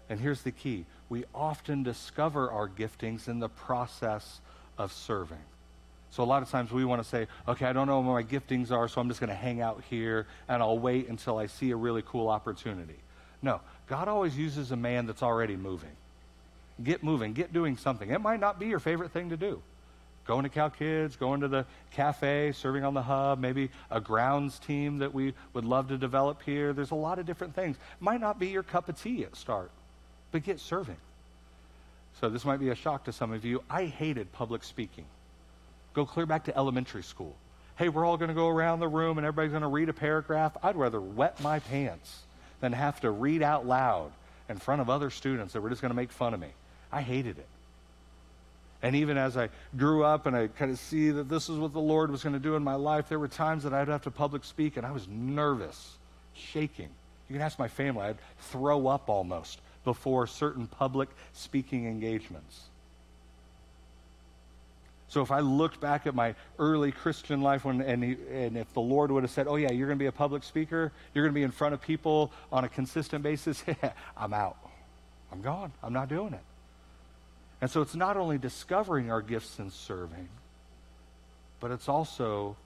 And 0.08 0.20
here's 0.20 0.42
the 0.42 0.50
key 0.50 0.84
we 1.08 1.24
often 1.34 1.82
discover 1.82 2.50
our 2.50 2.68
giftings 2.68 3.28
in 3.28 3.38
the 3.38 3.48
process 3.48 4.40
of 4.78 4.92
serving. 4.92 5.38
So 6.10 6.22
a 6.22 6.24
lot 6.24 6.42
of 6.42 6.50
times 6.50 6.70
we 6.70 6.84
want 6.84 7.02
to 7.02 7.08
say, 7.08 7.26
okay, 7.48 7.66
I 7.66 7.72
don't 7.72 7.88
know 7.88 7.98
what 8.00 8.12
my 8.12 8.22
giftings 8.22 8.70
are, 8.70 8.86
so 8.88 9.00
I'm 9.00 9.08
just 9.08 9.20
going 9.20 9.30
to 9.30 9.36
hang 9.36 9.60
out 9.60 9.82
here 9.90 10.26
and 10.48 10.62
I'll 10.62 10.78
wait 10.78 11.08
until 11.08 11.38
I 11.38 11.46
see 11.46 11.72
a 11.72 11.76
really 11.76 12.02
cool 12.06 12.28
opportunity. 12.28 12.98
No, 13.42 13.60
God 13.88 14.08
always 14.08 14.38
uses 14.38 14.70
a 14.70 14.76
man 14.76 15.06
that's 15.06 15.22
already 15.22 15.56
moving. 15.56 15.90
Get 16.82 17.02
moving, 17.02 17.32
get 17.32 17.52
doing 17.52 17.76
something. 17.76 18.10
It 18.10 18.20
might 18.20 18.40
not 18.40 18.58
be 18.58 18.66
your 18.66 18.78
favorite 18.78 19.10
thing 19.10 19.30
to 19.30 19.36
do. 19.36 19.60
Going 20.26 20.44
to 20.44 20.48
Cal 20.48 20.70
Kids, 20.70 21.16
going 21.16 21.42
to 21.42 21.48
the 21.48 21.66
cafe, 21.90 22.52
serving 22.52 22.84
on 22.84 22.94
the 22.94 23.02
hub, 23.02 23.38
maybe 23.38 23.70
a 23.90 24.00
grounds 24.00 24.58
team 24.58 24.98
that 24.98 25.12
we 25.12 25.34
would 25.52 25.64
love 25.64 25.88
to 25.88 25.98
develop 25.98 26.42
here. 26.42 26.72
There's 26.72 26.92
a 26.92 26.96
lot 26.96 27.18
of 27.18 27.26
different 27.26 27.54
things. 27.54 27.76
Might 28.00 28.20
not 28.20 28.38
be 28.38 28.48
your 28.48 28.62
cup 28.62 28.88
of 28.88 29.00
tea 29.00 29.24
at 29.24 29.36
start, 29.36 29.70
but 30.32 30.42
get 30.42 30.60
serving. 30.60 30.96
So 32.20 32.30
this 32.30 32.44
might 32.44 32.60
be 32.60 32.70
a 32.70 32.74
shock 32.74 33.04
to 33.04 33.12
some 33.12 33.32
of 33.32 33.44
you. 33.44 33.62
I 33.68 33.84
hated 33.84 34.32
public 34.32 34.64
speaking. 34.64 35.04
Go 35.92 36.06
clear 36.06 36.26
back 36.26 36.44
to 36.44 36.56
elementary 36.56 37.02
school. 37.02 37.34
Hey, 37.76 37.88
we're 37.88 38.04
all 38.04 38.16
going 38.16 38.28
to 38.28 38.34
go 38.34 38.48
around 38.48 38.80
the 38.80 38.88
room 38.88 39.18
and 39.18 39.26
everybody's 39.26 39.50
going 39.50 39.62
to 39.62 39.68
read 39.68 39.88
a 39.88 39.92
paragraph. 39.92 40.56
I'd 40.62 40.76
rather 40.76 41.00
wet 41.00 41.40
my 41.42 41.58
pants 41.58 42.20
than 42.60 42.72
have 42.72 43.00
to 43.00 43.10
read 43.10 43.42
out 43.42 43.66
loud 43.66 44.12
in 44.48 44.58
front 44.58 44.80
of 44.80 44.88
other 44.88 45.10
students 45.10 45.52
that 45.52 45.60
were 45.60 45.70
just 45.70 45.82
going 45.82 45.90
to 45.90 45.96
make 45.96 46.12
fun 46.12 46.34
of 46.34 46.40
me. 46.40 46.50
I 46.92 47.02
hated 47.02 47.38
it. 47.38 47.46
And 48.84 48.94
even 48.96 49.16
as 49.16 49.38
I 49.38 49.48
grew 49.78 50.04
up 50.04 50.26
and 50.26 50.36
I 50.36 50.48
kind 50.48 50.70
of 50.70 50.78
see 50.78 51.10
that 51.10 51.26
this 51.26 51.48
is 51.48 51.56
what 51.56 51.72
the 51.72 51.80
Lord 51.80 52.10
was 52.10 52.22
going 52.22 52.34
to 52.34 52.38
do 52.38 52.54
in 52.54 52.62
my 52.62 52.74
life, 52.74 53.08
there 53.08 53.18
were 53.18 53.28
times 53.28 53.62
that 53.62 53.72
I'd 53.72 53.88
have 53.88 54.02
to 54.02 54.10
public 54.10 54.44
speak 54.44 54.76
and 54.76 54.84
I 54.84 54.92
was 54.92 55.08
nervous, 55.08 55.96
shaking. 56.34 56.90
You 57.30 57.32
can 57.32 57.40
ask 57.40 57.58
my 57.58 57.66
family, 57.66 58.02
I'd 58.02 58.18
throw 58.50 58.86
up 58.88 59.08
almost 59.08 59.62
before 59.84 60.26
certain 60.26 60.66
public 60.66 61.08
speaking 61.32 61.86
engagements. 61.86 62.64
So 65.08 65.22
if 65.22 65.30
I 65.30 65.40
looked 65.40 65.80
back 65.80 66.06
at 66.06 66.14
my 66.14 66.34
early 66.58 66.92
Christian 66.92 67.40
life, 67.40 67.64
when, 67.64 67.80
and, 67.80 68.04
he, 68.04 68.18
and 68.30 68.58
if 68.58 68.70
the 68.74 68.82
Lord 68.82 69.10
would 69.10 69.22
have 69.22 69.30
said, 69.30 69.46
oh, 69.48 69.56
yeah, 69.56 69.72
you're 69.72 69.86
going 69.86 69.98
to 69.98 70.02
be 70.02 70.08
a 70.08 70.12
public 70.12 70.42
speaker, 70.42 70.92
you're 71.14 71.24
going 71.24 71.32
to 71.32 71.38
be 71.38 71.42
in 71.42 71.52
front 71.52 71.72
of 71.72 71.80
people 71.80 72.32
on 72.52 72.64
a 72.64 72.68
consistent 72.68 73.22
basis, 73.22 73.64
I'm 74.18 74.34
out. 74.34 74.58
I'm 75.32 75.40
gone. 75.40 75.72
I'm 75.82 75.94
not 75.94 76.10
doing 76.10 76.34
it. 76.34 76.42
And 77.60 77.70
so 77.70 77.80
it's 77.80 77.94
not 77.94 78.16
only 78.16 78.38
discovering 78.38 79.10
our 79.10 79.22
gifts 79.22 79.58
and 79.58 79.72
serving, 79.72 80.28
but 81.60 81.70
it's 81.70 81.88
also 81.88 82.56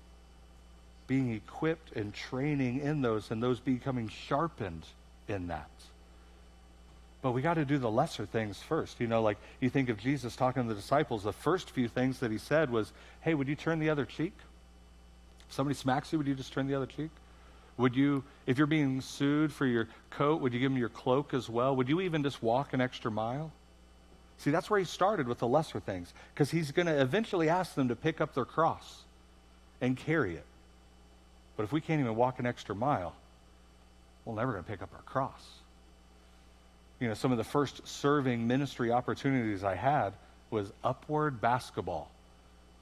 being 1.07 1.33
equipped 1.33 1.97
and 1.97 2.13
training 2.13 2.81
in 2.81 3.01
those 3.03 3.31
and 3.31 3.43
those 3.43 3.61
becoming 3.61 4.09
sharpened 4.09 4.85
in 5.29 5.49
that. 5.49 5.71
But 7.21 7.33
we 7.33 7.43
got 7.43 7.55
to 7.55 7.65
do 7.65 7.79
the 7.79 7.91
lesser 7.91 8.27
things 8.27 8.61
first. 8.63 9.01
You 9.01 9.09
know, 9.09 9.23
like 9.23 9.39
you 9.61 9.71
think 9.71 9.89
of 9.89 9.99
Jesus 9.99 10.37
talking 10.37 10.63
to 10.63 10.69
the 10.69 10.75
disciples, 10.75 11.25
the 11.25 11.33
first 11.33 11.71
few 11.71 11.89
things 11.89 12.21
that 12.21 12.31
he 12.31 12.39
said 12.39 12.71
was, 12.71 12.93
Hey, 13.23 13.35
would 13.35 13.49
you 13.49 13.57
turn 13.57 13.81
the 13.81 13.91
other 13.91 14.05
cheek? 14.05 14.35
If 15.49 15.55
somebody 15.55 15.75
smacks 15.75 16.13
you, 16.13 16.19
would 16.19 16.29
you 16.29 16.35
just 16.35 16.53
turn 16.53 16.69
the 16.69 16.75
other 16.75 16.87
cheek? 16.87 17.11
Would 17.77 17.97
you, 17.97 18.25
if 18.47 18.59
you're 18.59 18.67
being 18.67 19.01
sued 19.01 19.53
for 19.53 19.65
your 19.65 19.89
coat, 20.11 20.41
would 20.41 20.53
you 20.53 20.61
give 20.61 20.71
them 20.71 20.79
your 20.79 20.89
cloak 20.89 21.33
as 21.33 21.49
well? 21.49 21.75
Would 21.77 21.89
you 21.89 22.01
even 22.01 22.23
just 22.23 22.43
walk 22.43 22.73
an 22.73 22.81
extra 22.81 23.11
mile? 23.11 23.53
See, 24.39 24.51
that's 24.51 24.71
where 24.71 24.79
he 24.79 24.85
started 24.85 25.27
with 25.27 25.39
the 25.39 25.49
lesser 25.49 25.81
things, 25.81 26.13
because 26.33 26.51
he's 26.51 26.71
going 26.71 26.87
to 26.87 27.01
eventually 27.01 27.49
ask 27.49 27.75
them 27.75 27.89
to 27.89 27.97
pick 27.97 28.21
up 28.21 28.35
their 28.35 28.45
cross 28.45 29.03
and 29.81 29.97
carry 29.97 30.35
it. 30.37 30.45
But 31.57 31.65
if 31.65 31.73
we 31.73 31.81
can't 31.81 32.01
even 32.01 32.15
walk 32.15 32.39
an 32.39 32.47
extra 32.47 32.75
mile, 32.75 33.15
we're 34.25 34.35
never 34.35 34.53
going 34.53 34.65
to 34.65 34.71
pick 34.71 34.83
up 34.83 34.91
our 34.95 35.03
cross 35.03 35.43
you 37.01 37.07
know, 37.07 37.15
some 37.15 37.33
of 37.33 37.39
the 37.39 37.45
first 37.45 37.87
serving 37.87 38.47
ministry 38.47 38.91
opportunities 38.91 39.63
I 39.63 39.75
had 39.75 40.13
was 40.51 40.73
upward 40.83 41.41
basketball. 41.41 42.11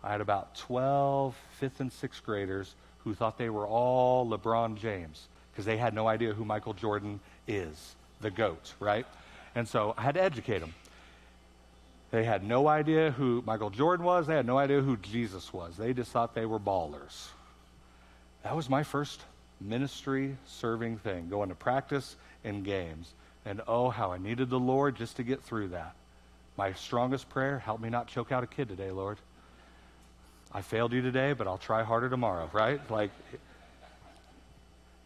I 0.02 0.12
had 0.12 0.20
about 0.20 0.54
12 0.56 1.36
fifth 1.58 1.80
and 1.80 1.92
sixth 1.92 2.24
graders 2.24 2.74
who 3.04 3.14
thought 3.14 3.38
they 3.38 3.50
were 3.50 3.66
all 3.66 4.26
LeBron 4.26 4.78
James 4.78 5.26
because 5.52 5.64
they 5.64 5.76
had 5.76 5.94
no 5.94 6.06
idea 6.06 6.32
who 6.32 6.44
Michael 6.44 6.74
Jordan 6.74 7.20
is, 7.46 7.94
the 8.20 8.30
GOAT, 8.30 8.74
right? 8.80 9.06
And 9.54 9.68
so 9.68 9.94
I 9.96 10.02
had 10.02 10.14
to 10.14 10.22
educate 10.22 10.60
them. 10.60 10.74
They 12.10 12.24
had 12.24 12.44
no 12.44 12.68
idea 12.68 13.10
who 13.10 13.42
Michael 13.46 13.70
Jordan 13.70 14.06
was. 14.06 14.26
They 14.26 14.36
had 14.36 14.46
no 14.46 14.58
idea 14.58 14.80
who 14.80 14.96
Jesus 14.96 15.52
was. 15.52 15.76
They 15.76 15.92
just 15.92 16.12
thought 16.12 16.34
they 16.34 16.46
were 16.46 16.60
ballers. 16.60 17.28
That 18.44 18.54
was 18.54 18.70
my 18.70 18.84
first 18.84 19.20
ministry 19.60 20.36
serving 20.46 20.98
thing, 20.98 21.28
going 21.28 21.48
to 21.48 21.54
practice 21.54 22.16
and 22.44 22.64
games. 22.64 23.12
And 23.44 23.60
oh, 23.66 23.90
how 23.90 24.12
I 24.12 24.18
needed 24.18 24.50
the 24.50 24.58
Lord 24.58 24.96
just 24.96 25.16
to 25.16 25.22
get 25.22 25.42
through 25.42 25.68
that. 25.68 25.94
My 26.56 26.72
strongest 26.72 27.28
prayer 27.28 27.58
help 27.58 27.80
me 27.80 27.90
not 27.90 28.06
choke 28.06 28.32
out 28.32 28.44
a 28.44 28.46
kid 28.46 28.68
today, 28.68 28.90
Lord. 28.90 29.18
I 30.52 30.62
failed 30.62 30.92
you 30.92 31.02
today, 31.02 31.32
but 31.32 31.46
I'll 31.46 31.58
try 31.58 31.82
harder 31.82 32.08
tomorrow, 32.08 32.48
right? 32.52 32.80
Like, 32.90 33.10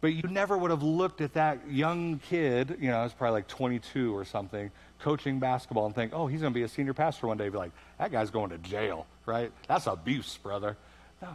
But 0.01 0.13
you 0.13 0.23
never 0.23 0.57
would 0.57 0.71
have 0.71 0.81
looked 0.81 1.21
at 1.21 1.35
that 1.35 1.69
young 1.69 2.19
kid, 2.27 2.77
you 2.81 2.89
know, 2.89 2.97
I 2.97 3.03
was 3.03 3.13
probably 3.13 3.37
like 3.37 3.47
22 3.47 4.15
or 4.15 4.25
something, 4.25 4.71
coaching 4.99 5.39
basketball 5.39 5.85
and 5.85 5.93
think, 5.93 6.11
oh, 6.13 6.25
he's 6.25 6.41
going 6.41 6.51
to 6.51 6.59
be 6.59 6.63
a 6.63 6.67
senior 6.67 6.95
pastor 6.95 7.27
one 7.27 7.37
day. 7.37 7.49
Be 7.49 7.57
like, 7.57 7.71
that 7.99 8.11
guy's 8.11 8.31
going 8.31 8.49
to 8.49 8.57
jail, 8.57 9.05
right? 9.27 9.51
That's 9.67 9.85
abuse, 9.85 10.37
brother. 10.37 10.75
No. 11.21 11.29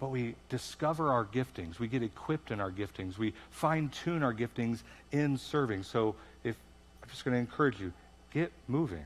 But 0.00 0.10
we 0.10 0.34
discover 0.48 1.12
our 1.12 1.24
giftings. 1.24 1.78
We 1.78 1.86
get 1.86 2.02
equipped 2.02 2.50
in 2.50 2.60
our 2.60 2.72
giftings. 2.72 3.16
We 3.16 3.32
fine 3.50 3.90
tune 3.90 4.24
our 4.24 4.34
giftings 4.34 4.82
in 5.12 5.38
serving. 5.38 5.84
So 5.84 6.16
if 6.42 6.56
I'm 7.00 7.08
just 7.10 7.24
going 7.24 7.34
to 7.34 7.40
encourage 7.40 7.80
you, 7.80 7.92
get 8.32 8.50
moving. 8.66 9.04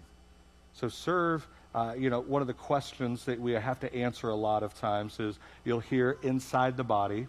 So 0.73 0.88
serve. 0.88 1.47
Uh, 1.75 1.94
you 1.97 2.09
know, 2.09 2.21
one 2.21 2.40
of 2.40 2.49
the 2.49 2.55
questions 2.55 3.27
that 3.27 3.38
we 3.38 3.53
have 3.53 3.79
to 3.81 3.94
answer 3.94 4.31
a 4.31 4.35
lot 4.35 4.62
of 4.62 4.75
times 4.81 5.21
is 5.21 5.38
you'll 5.64 5.81
hear 5.81 6.16
inside 6.23 6.79
the 6.79 6.85
body 6.85 7.27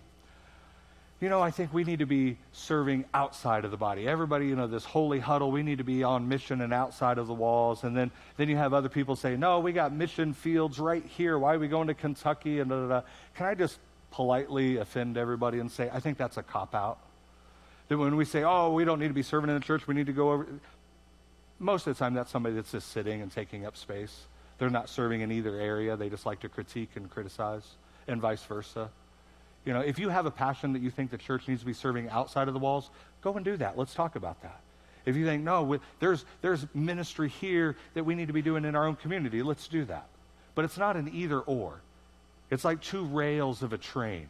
you 1.21 1.27
know, 1.27 1.41
I 1.41 1.51
think 1.51 1.73
we 1.73 1.83
need 1.83 1.99
to 1.99 2.05
be 2.05 2.37
serving 2.53 3.03
outside 3.13 3.65
of 3.65 3.71
the 3.71 3.77
body. 3.77 4.07
Everybody, 4.07 4.47
you 4.47 4.55
know, 4.55 4.67
this 4.67 4.85
holy 4.85 5.19
huddle, 5.19 5.51
we 5.51 5.63
need 5.63 5.79
to 5.79 5.83
be 5.83 6.01
on 6.03 6.29
mission 6.29 6.61
and 6.61 6.73
outside 6.73 7.17
of 7.17 7.27
the 7.27 7.33
walls. 7.33 7.83
And 7.83 7.95
then, 7.95 8.09
then 8.37 8.47
you 8.47 8.55
have 8.55 8.73
other 8.73 8.87
people 8.87 9.17
say, 9.17 9.35
no, 9.35 9.59
we 9.59 9.73
got 9.73 9.91
mission 9.91 10.33
fields 10.33 10.79
right 10.79 11.05
here. 11.05 11.37
Why 11.37 11.55
are 11.55 11.59
we 11.59 11.67
going 11.67 11.87
to 11.87 11.93
Kentucky? 11.93 12.59
And 12.59 12.69
da, 12.69 12.81
da, 12.81 12.87
da. 12.87 13.01
Can 13.35 13.47
I 13.47 13.53
just 13.53 13.79
politely 14.11 14.77
offend 14.77 15.17
everybody 15.17 15.59
and 15.59 15.69
say, 15.69 15.89
I 15.91 15.99
think 15.99 16.17
that's 16.17 16.37
a 16.37 16.43
cop 16.43 16.73
out? 16.73 16.99
That 17.89 17.97
when 17.97 18.15
we 18.15 18.23
say, 18.23 18.43
oh, 18.43 18.71
we 18.71 18.85
don't 18.85 18.99
need 18.99 19.09
to 19.09 19.13
be 19.13 19.23
serving 19.23 19.49
in 19.49 19.55
the 19.55 19.61
church, 19.61 19.87
we 19.87 19.95
need 19.95 20.05
to 20.05 20.13
go 20.13 20.31
over. 20.31 20.47
Most 21.57 21.85
of 21.85 21.97
the 21.97 21.99
time, 21.99 22.13
that's 22.13 22.31
somebody 22.31 22.55
that's 22.55 22.71
just 22.71 22.91
sitting 22.91 23.21
and 23.21 23.29
taking 23.29 23.65
up 23.65 23.75
space. 23.75 24.27
They're 24.57 24.69
not 24.69 24.87
serving 24.87 25.19
in 25.19 25.33
either 25.33 25.59
area. 25.59 25.97
They 25.97 26.09
just 26.09 26.25
like 26.25 26.39
to 26.41 26.49
critique 26.49 26.91
and 26.95 27.09
criticize, 27.09 27.67
and 28.07 28.21
vice 28.21 28.43
versa. 28.43 28.89
You 29.65 29.73
know, 29.73 29.81
if 29.81 29.99
you 29.99 30.09
have 30.09 30.25
a 30.25 30.31
passion 30.31 30.73
that 30.73 30.81
you 30.81 30.89
think 30.89 31.11
the 31.11 31.17
church 31.17 31.47
needs 31.47 31.61
to 31.61 31.65
be 31.65 31.73
serving 31.73 32.09
outside 32.09 32.47
of 32.47 32.53
the 32.53 32.59
walls, 32.59 32.89
go 33.21 33.33
and 33.33 33.45
do 33.45 33.57
that. 33.57 33.77
Let's 33.77 33.93
talk 33.93 34.15
about 34.15 34.41
that. 34.41 34.61
If 35.05 35.15
you 35.15 35.25
think, 35.25 35.43
no, 35.43 35.79
there's, 35.99 36.25
there's 36.41 36.65
ministry 36.73 37.29
here 37.29 37.75
that 37.93 38.03
we 38.03 38.15
need 38.15 38.27
to 38.27 38.33
be 38.33 38.41
doing 38.41 38.65
in 38.65 38.75
our 38.75 38.85
own 38.85 38.95
community, 38.95 39.41
let's 39.41 39.67
do 39.67 39.85
that. 39.85 40.07
But 40.55 40.65
it's 40.65 40.77
not 40.77 40.95
an 40.95 41.09
either 41.13 41.39
or. 41.39 41.81
It's 42.49 42.65
like 42.65 42.81
two 42.81 43.05
rails 43.05 43.61
of 43.61 43.73
a 43.73 43.77
train, 43.77 44.27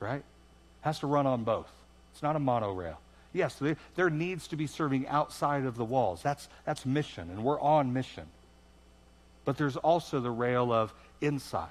right? 0.00 0.22
Has 0.82 1.00
to 1.00 1.06
run 1.06 1.26
on 1.26 1.44
both. 1.44 1.70
It's 2.12 2.22
not 2.22 2.36
a 2.36 2.38
monorail. 2.38 3.00
Yes, 3.32 3.54
there, 3.56 3.76
there 3.94 4.10
needs 4.10 4.48
to 4.48 4.56
be 4.56 4.66
serving 4.66 5.06
outside 5.08 5.64
of 5.64 5.76
the 5.76 5.84
walls. 5.84 6.22
That's, 6.22 6.48
that's 6.64 6.86
mission, 6.86 7.30
and 7.30 7.44
we're 7.44 7.60
on 7.60 7.92
mission. 7.92 8.26
But 9.44 9.56
there's 9.56 9.76
also 9.76 10.20
the 10.20 10.30
rail 10.30 10.72
of 10.72 10.92
inside. 11.20 11.68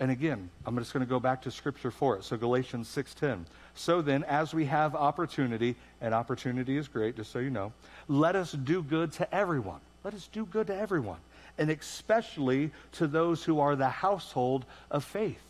And 0.00 0.10
again, 0.10 0.48
I'm 0.64 0.76
just 0.78 0.94
going 0.94 1.04
to 1.04 1.08
go 1.08 1.20
back 1.20 1.42
to 1.42 1.50
scripture 1.50 1.90
for 1.90 2.16
it. 2.16 2.24
So 2.24 2.38
Galatians 2.38 2.88
6:10. 2.88 3.44
So 3.74 4.00
then, 4.00 4.24
as 4.24 4.54
we 4.54 4.64
have 4.64 4.96
opportunity, 4.96 5.76
and 6.00 6.14
opportunity 6.14 6.78
is 6.78 6.88
great, 6.88 7.16
just 7.16 7.30
so 7.30 7.38
you 7.38 7.50
know, 7.50 7.72
let 8.08 8.34
us 8.34 8.52
do 8.52 8.82
good 8.82 9.12
to 9.12 9.34
everyone. 9.34 9.80
Let 10.02 10.14
us 10.14 10.28
do 10.32 10.46
good 10.46 10.68
to 10.68 10.74
everyone, 10.74 11.18
and 11.58 11.70
especially 11.70 12.70
to 12.92 13.06
those 13.06 13.44
who 13.44 13.60
are 13.60 13.76
the 13.76 13.90
household 13.90 14.64
of 14.90 15.04
faith. 15.04 15.42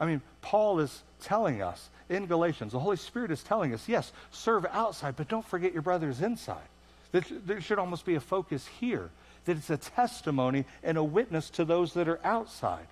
I 0.00 0.06
mean, 0.06 0.20
Paul 0.40 0.80
is 0.80 1.02
telling 1.20 1.62
us 1.62 1.88
in 2.08 2.26
Galatians, 2.26 2.72
the 2.72 2.80
Holy 2.80 2.96
Spirit 2.96 3.30
is 3.30 3.44
telling 3.44 3.72
us, 3.72 3.88
yes, 3.88 4.10
serve 4.32 4.66
outside, 4.72 5.14
but 5.16 5.28
don't 5.28 5.46
forget 5.46 5.72
your 5.72 5.82
brothers 5.82 6.20
inside. 6.20 6.66
There 7.12 7.60
should 7.60 7.78
almost 7.78 8.04
be 8.04 8.16
a 8.16 8.20
focus 8.20 8.66
here 8.80 9.10
that 9.44 9.56
it's 9.56 9.70
a 9.70 9.76
testimony 9.76 10.64
and 10.82 10.96
a 10.96 11.04
witness 11.04 11.50
to 11.50 11.64
those 11.64 11.94
that 11.94 12.08
are 12.08 12.20
outside. 12.24 12.86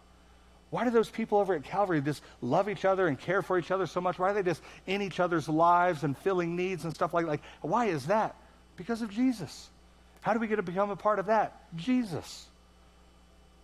Why 0.70 0.84
do 0.84 0.90
those 0.90 1.10
people 1.10 1.38
over 1.38 1.54
at 1.54 1.64
Calvary 1.64 2.00
just 2.00 2.22
love 2.40 2.68
each 2.68 2.84
other 2.84 3.08
and 3.08 3.18
care 3.18 3.42
for 3.42 3.58
each 3.58 3.70
other 3.70 3.86
so 3.86 4.00
much? 4.00 4.18
Why 4.18 4.30
are 4.30 4.34
they 4.34 4.42
just 4.42 4.62
in 4.86 5.02
each 5.02 5.18
other's 5.18 5.48
lives 5.48 6.04
and 6.04 6.16
filling 6.18 6.54
needs 6.54 6.84
and 6.84 6.94
stuff 6.94 7.12
like 7.12 7.24
that? 7.24 7.30
Like, 7.30 7.42
why 7.60 7.86
is 7.86 8.06
that? 8.06 8.36
Because 8.76 9.02
of 9.02 9.10
Jesus. 9.10 9.68
How 10.20 10.32
do 10.32 10.38
we 10.38 10.46
get 10.46 10.56
to 10.56 10.62
become 10.62 10.90
a 10.90 10.96
part 10.96 11.18
of 11.18 11.26
that? 11.26 11.60
Jesus. 11.76 12.46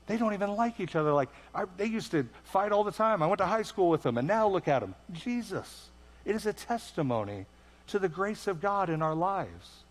They 0.09 0.17
don't 0.17 0.35
even 0.35 0.55
like 0.55 0.81
each 0.81 0.97
other. 0.97 1.13
Like, 1.13 1.29
I, 1.55 1.65
they 1.77 1.87
used 1.87 2.11
to 2.13 2.29
fight 2.45 2.73
all 2.73 2.85
the 2.85 2.93
time. 2.93 3.23
I 3.23 3.27
went 3.27 3.39
to 3.39 3.47
high 3.47 3.63
school 3.63 3.89
with 3.89 4.03
them, 4.03 4.19
and 4.19 4.27
now 4.27 4.49
look 4.49 4.69
at 4.69 4.81
them. 4.81 4.95
Jesus. 5.13 5.89
It 6.25 6.35
is 6.35 6.47
a 6.47 6.53
testimony 6.53 7.47
to 7.89 7.99
the 7.99 8.09
grace 8.09 8.47
of 8.47 8.61
God 8.61 8.91
in 8.91 9.01
our 9.01 9.15
lives. 9.15 9.85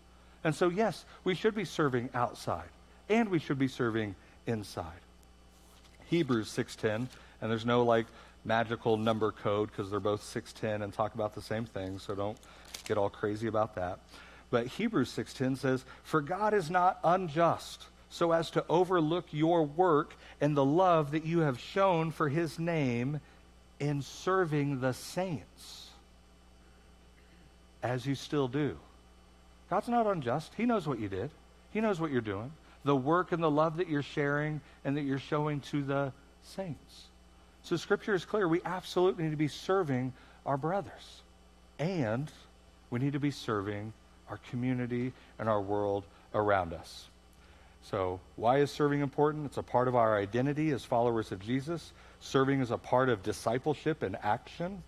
And 0.44 0.54
so, 0.54 0.68
yes, 0.68 1.04
we 1.24 1.34
should 1.34 1.54
be 1.54 1.64
serving 1.64 2.10
outside 2.14 2.68
and 3.08 3.28
we 3.28 3.38
should 3.38 3.58
be 3.58 3.68
serving 3.68 4.14
inside. 4.46 5.00
Hebrews 6.06 6.48
6:10, 6.48 7.08
and 7.40 7.50
there's 7.50 7.66
no 7.66 7.82
like 7.82 8.06
magical 8.44 8.96
number 8.96 9.32
code 9.32 9.70
because 9.70 9.90
they're 9.90 10.00
both 10.00 10.22
6:10 10.22 10.82
and 10.82 10.92
talk 10.92 11.14
about 11.14 11.34
the 11.34 11.42
same 11.42 11.64
thing, 11.64 11.98
so 11.98 12.14
don't 12.14 12.38
get 12.84 12.96
all 12.96 13.10
crazy 13.10 13.46
about 13.48 13.74
that. 13.74 13.98
But 14.50 14.66
Hebrews 14.66 15.10
6:10 15.10 15.56
says, 15.56 15.84
"For 16.04 16.20
God 16.20 16.54
is 16.54 16.70
not 16.70 17.00
unjust, 17.02 17.86
so 18.08 18.32
as 18.32 18.50
to 18.52 18.64
overlook 18.68 19.32
your 19.32 19.64
work 19.64 20.14
and 20.40 20.56
the 20.56 20.64
love 20.64 21.10
that 21.10 21.24
you 21.24 21.40
have 21.40 21.58
shown 21.58 22.12
for 22.12 22.28
his 22.28 22.58
name 22.58 23.20
in 23.80 24.02
serving 24.02 24.80
the 24.80 24.92
saints 24.92 25.90
as 27.82 28.06
you 28.06 28.14
still 28.14 28.46
do." 28.46 28.78
God's 29.68 29.88
not 29.88 30.06
unjust. 30.06 30.54
He 30.54 30.64
knows 30.64 30.86
what 30.86 31.00
you 31.00 31.08
did. 31.08 31.30
He 31.72 31.80
knows 31.80 32.00
what 32.00 32.12
you're 32.12 32.20
doing 32.20 32.52
the 32.86 32.96
work 32.96 33.32
and 33.32 33.42
the 33.42 33.50
love 33.50 33.76
that 33.76 33.88
you're 33.88 34.02
sharing 34.02 34.60
and 34.84 34.96
that 34.96 35.02
you're 35.02 35.18
showing 35.18 35.60
to 35.60 35.82
the 35.82 36.12
saints. 36.42 37.08
So 37.62 37.76
Scripture 37.76 38.14
is 38.14 38.24
clear. 38.24 38.46
We 38.46 38.60
absolutely 38.64 39.24
need 39.24 39.30
to 39.30 39.36
be 39.36 39.48
serving 39.48 40.12
our 40.46 40.56
brothers. 40.56 41.22
And 41.78 42.30
we 42.88 43.00
need 43.00 43.12
to 43.14 43.20
be 43.20 43.32
serving 43.32 43.92
our 44.30 44.38
community 44.50 45.12
and 45.38 45.48
our 45.48 45.60
world 45.60 46.04
around 46.32 46.72
us. 46.72 47.08
So, 47.82 48.18
why 48.34 48.58
is 48.58 48.70
serving 48.70 49.00
important? 49.00 49.46
It's 49.46 49.58
a 49.58 49.62
part 49.62 49.86
of 49.86 49.94
our 49.94 50.16
identity 50.18 50.70
as 50.70 50.84
followers 50.84 51.30
of 51.30 51.40
Jesus. 51.40 51.92
Serving 52.18 52.60
is 52.60 52.72
a 52.72 52.78
part 52.78 53.08
of 53.08 53.22
discipleship 53.22 54.02
and 54.02 54.16
action. 54.24 54.82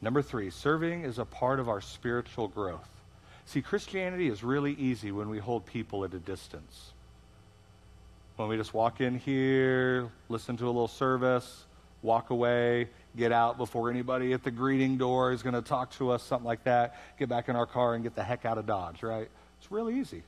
Number 0.00 0.22
three, 0.22 0.50
serving 0.50 1.04
is 1.04 1.18
a 1.18 1.24
part 1.24 1.60
of 1.60 1.68
our 1.68 1.80
spiritual 1.80 2.48
growth. 2.48 2.88
See, 3.46 3.62
Christianity 3.62 4.28
is 4.28 4.42
really 4.42 4.72
easy 4.72 5.12
when 5.12 5.28
we 5.28 5.38
hold 5.38 5.66
people 5.66 6.04
at 6.04 6.14
a 6.14 6.18
distance 6.18 6.92
when 8.40 8.48
we 8.48 8.56
just 8.56 8.72
walk 8.72 9.02
in 9.02 9.18
here, 9.18 10.10
listen 10.30 10.56
to 10.56 10.64
a 10.64 10.66
little 10.66 10.88
service, 10.88 11.66
walk 12.02 12.30
away, 12.30 12.88
get 13.14 13.32
out 13.32 13.58
before 13.58 13.90
anybody 13.90 14.32
at 14.32 14.42
the 14.42 14.50
greeting 14.50 14.96
door 14.96 15.32
is 15.32 15.42
going 15.42 15.54
to 15.54 15.60
talk 15.60 15.90
to 15.90 16.10
us, 16.10 16.22
something 16.22 16.46
like 16.46 16.64
that, 16.64 16.98
get 17.18 17.28
back 17.28 17.50
in 17.50 17.56
our 17.56 17.66
car 17.66 17.94
and 17.94 18.02
get 18.02 18.14
the 18.14 18.22
heck 18.22 18.46
out 18.46 18.56
of 18.56 18.64
Dodge, 18.64 19.02
right? 19.02 19.28
It's 19.60 19.70
real 19.70 19.90
easy. 19.90 20.22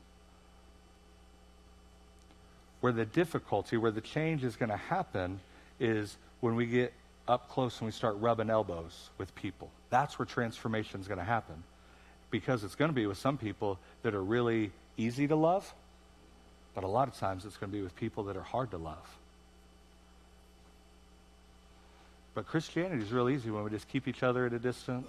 Where 2.80 2.92
the 2.92 3.06
difficulty, 3.06 3.78
where 3.78 3.90
the 3.90 4.02
change 4.02 4.44
is 4.44 4.56
going 4.56 4.70
to 4.70 4.76
happen 4.76 5.40
is 5.80 6.18
when 6.40 6.54
we 6.54 6.66
get 6.66 6.92
up 7.26 7.48
close 7.48 7.78
and 7.78 7.86
we 7.86 7.92
start 7.92 8.16
rubbing 8.18 8.50
elbows 8.50 9.08
with 9.16 9.34
people. 9.34 9.70
That's 9.88 10.18
where 10.18 10.26
transformation 10.26 11.00
is 11.00 11.08
going 11.08 11.18
to 11.18 11.24
happen. 11.24 11.62
Because 12.30 12.62
it's 12.62 12.74
going 12.74 12.90
to 12.90 12.94
be 12.94 13.06
with 13.06 13.18
some 13.18 13.38
people 13.38 13.78
that 14.02 14.14
are 14.14 14.22
really 14.22 14.70
easy 14.98 15.26
to 15.28 15.36
love 15.36 15.72
but 16.74 16.84
a 16.84 16.88
lot 16.88 17.08
of 17.08 17.16
times 17.16 17.44
it's 17.44 17.56
going 17.56 17.70
to 17.70 17.76
be 17.76 17.82
with 17.82 17.94
people 17.96 18.24
that 18.24 18.36
are 18.36 18.42
hard 18.42 18.70
to 18.70 18.78
love. 18.78 19.16
But 22.34 22.46
Christianity 22.46 23.02
is 23.02 23.12
real 23.12 23.28
easy 23.28 23.50
when 23.50 23.62
we 23.62 23.70
just 23.70 23.88
keep 23.88 24.08
each 24.08 24.22
other 24.22 24.46
at 24.46 24.52
a 24.52 24.58
distance. 24.58 25.06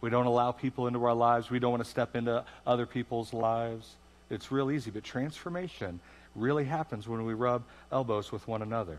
We 0.00 0.10
don't 0.10 0.26
allow 0.26 0.52
people 0.52 0.86
into 0.86 1.04
our 1.04 1.14
lives. 1.14 1.50
We 1.50 1.58
don't 1.58 1.70
want 1.70 1.84
to 1.84 1.88
step 1.90 2.16
into 2.16 2.44
other 2.66 2.86
people's 2.86 3.32
lives. 3.32 3.94
It's 4.30 4.50
real 4.50 4.70
easy. 4.70 4.90
But 4.90 5.04
transformation 5.04 6.00
really 6.34 6.64
happens 6.64 7.08
when 7.08 7.24
we 7.24 7.34
rub 7.34 7.62
elbows 7.92 8.32
with 8.32 8.46
one 8.48 8.62
another. 8.62 8.98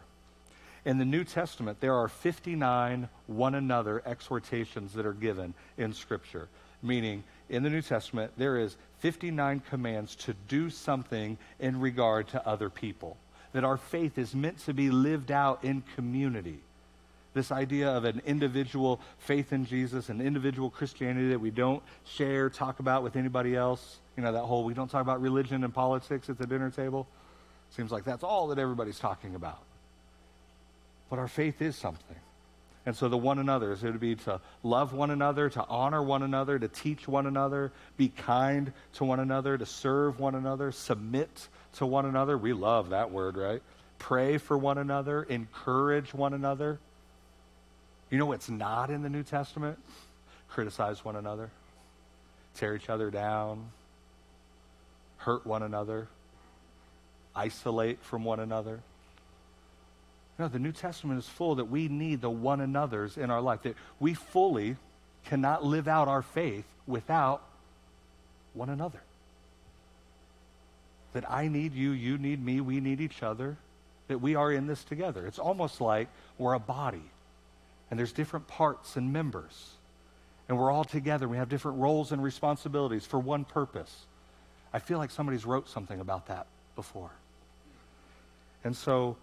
In 0.86 0.98
the 0.98 1.06
New 1.06 1.26
Testament, 1.26 1.82
there 1.82 1.96
are 1.96 2.08
59 2.08 3.10
one 3.28 3.56
another 3.56 4.02
exhortations 4.06 4.94
that 4.94 5.06
are 5.06 5.14
given 5.14 5.54
in 5.78 5.94
Scripture, 5.94 6.48
meaning 6.82 7.24
in 7.50 7.64
the 7.64 7.70
New 7.70 7.82
Testament, 7.82 8.32
there 8.38 8.58
is 8.58 8.78
59 9.00 9.62
commands 9.70 10.16
to 10.16 10.36
do 10.48 10.70
something 10.70 11.38
in 11.60 11.80
regard 11.80 12.28
to 12.30 12.48
other 12.48 12.70
people. 12.70 13.18
That 13.54 13.64
our 13.64 13.78
faith 13.78 14.18
is 14.18 14.36
meant 14.36 14.60
to 14.66 14.74
be 14.74 14.92
lived 14.92 15.32
out 15.32 15.64
in 15.64 15.84
community. 15.96 16.60
This 17.34 17.52
idea 17.52 17.90
of 17.90 18.06
an 18.06 18.22
individual 18.26 19.00
faith 19.20 19.54
in 19.54 19.66
Jesus, 19.66 20.10
an 20.10 20.22
individual 20.22 20.70
Christianity 20.70 21.30
that 21.30 21.40
we 21.40 21.52
don't 21.52 21.82
share, 22.06 22.50
talk 22.50 22.80
about 22.80 23.04
with 23.04 23.16
anybody 23.16 23.56
else. 23.56 23.98
You 24.18 24.24
know, 24.24 24.32
that 24.32 24.44
whole 24.44 24.64
we 24.64 24.74
don't 24.74 24.90
talk 24.90 25.02
about 25.02 25.22
religion 25.22 25.64
and 25.64 25.74
politics 25.74 26.30
at 26.30 26.38
the 26.38 26.46
dinner 26.46 26.70
table. 26.70 27.08
Seems 27.72 27.92
like 27.92 28.04
that's 28.04 28.24
all 28.24 28.48
that 28.48 28.60
everybody's 28.60 29.00
talking 29.00 29.36
about. 29.36 29.60
But 31.10 31.20
our 31.20 31.28
faith 31.28 31.62
is 31.62 31.76
something. 31.76 32.18
And 32.89 32.97
so 32.97 33.08
the 33.08 33.19
one 33.19 33.38
another's, 33.38 33.84
it 33.84 33.91
would 33.91 33.99
be 33.99 34.15
to 34.15 34.41
love 34.63 34.93
one 34.93 35.12
another, 35.12 35.47
to 35.47 35.63
honor 35.67 36.02
one 36.02 36.23
another, 36.23 36.58
to 36.58 36.67
teach 36.67 37.08
one 37.08 37.28
another, 37.28 37.71
be 37.97 38.10
kind 38.10 38.73
to 38.93 39.06
one 39.06 39.19
another, 39.19 39.56
to 39.60 39.65
serve 39.67 40.19
one 40.19 40.34
another, 40.34 40.71
submit 40.71 41.49
to 41.73 41.86
one 41.86 42.08
another. 42.08 42.36
We 42.36 42.54
love 42.54 42.89
that 42.89 43.12
word, 43.12 43.38
right? 43.38 43.62
Pray 43.99 44.39
for 44.39 44.58
one 44.58 44.80
another, 44.80 45.21
encourage 45.21 46.15
one 46.15 46.34
another. 46.34 46.80
You 48.10 48.17
know 48.17 48.25
what's 48.25 48.49
not 48.49 48.89
in 48.89 49.04
the 49.04 49.10
New 49.10 49.21
Testament? 49.21 49.78
Criticize 50.49 51.06
one 51.06 51.15
another, 51.15 51.52
tear 52.56 52.75
each 52.75 52.89
other 52.89 53.12
down, 53.12 53.69
hurt 55.17 55.45
one 55.45 55.62
another, 55.62 56.08
isolate 57.36 57.99
from 58.02 58.23
one 58.23 58.39
another. 58.39 58.80
No, 60.39 60.47
the 60.47 60.58
New 60.58 60.71
Testament 60.71 61.19
is 61.19 61.28
full 61.28 61.56
that 61.56 61.65
we 61.65 61.89
need 61.89 62.21
the 62.21 62.30
one 62.30 62.62
another's 62.62 63.17
in 63.17 63.30
our 63.30 63.41
life, 63.41 63.63
that 63.63 63.75
we 63.99 64.13
fully 64.13 64.78
cannot 65.25 65.65
live 65.65 65.89
out 65.89 66.08
our 66.08 66.21
faith 66.21 66.63
without 66.88 67.43
one 68.54 68.69
another. 68.69 69.02
That 71.12 71.30
I 71.30 71.49
need 71.49 71.73
you, 71.73 71.91
you 71.91 72.17
need 72.17 72.43
me, 72.43 72.62
we 72.62 72.80
need 72.80 73.02
each 73.02 73.21
other, 73.21 73.58
that 74.08 74.19
we 74.19 74.36
are 74.36 74.49
in 74.49 74.65
this 74.65 74.82
together. 74.86 75.28
It's 75.28 75.39
almost 75.39 75.82
like 75.82 76.08
we're 76.38 76.54
a 76.54 76.60
body, 76.60 77.04
and 77.91 77.99
there's 77.99 78.13
different 78.13 78.47
parts 78.47 78.95
and 78.95 79.12
members, 79.12 79.71
and 80.47 80.58
we're 80.58 80.71
all 80.71 80.86
together. 80.86 81.28
We 81.28 81.36
have 81.36 81.49
different 81.49 81.80
roles 81.80 82.13
and 82.13 82.23
responsibilities 82.23 83.06
for 83.06 83.19
one 83.19 83.43
purpose. 83.43 84.06
I 84.71 84.80
feel 84.80 84.99
like 84.99 85.12
somebody's 85.12 85.45
wrote 85.45 85.67
something 85.67 85.99
about 85.99 86.28
that 86.28 86.47
before. 86.78 87.12
And 88.63 88.75
so, 88.75 89.17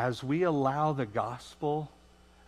as 0.00 0.24
we 0.24 0.44
allow 0.44 0.94
the 0.94 1.04
gospel, 1.04 1.90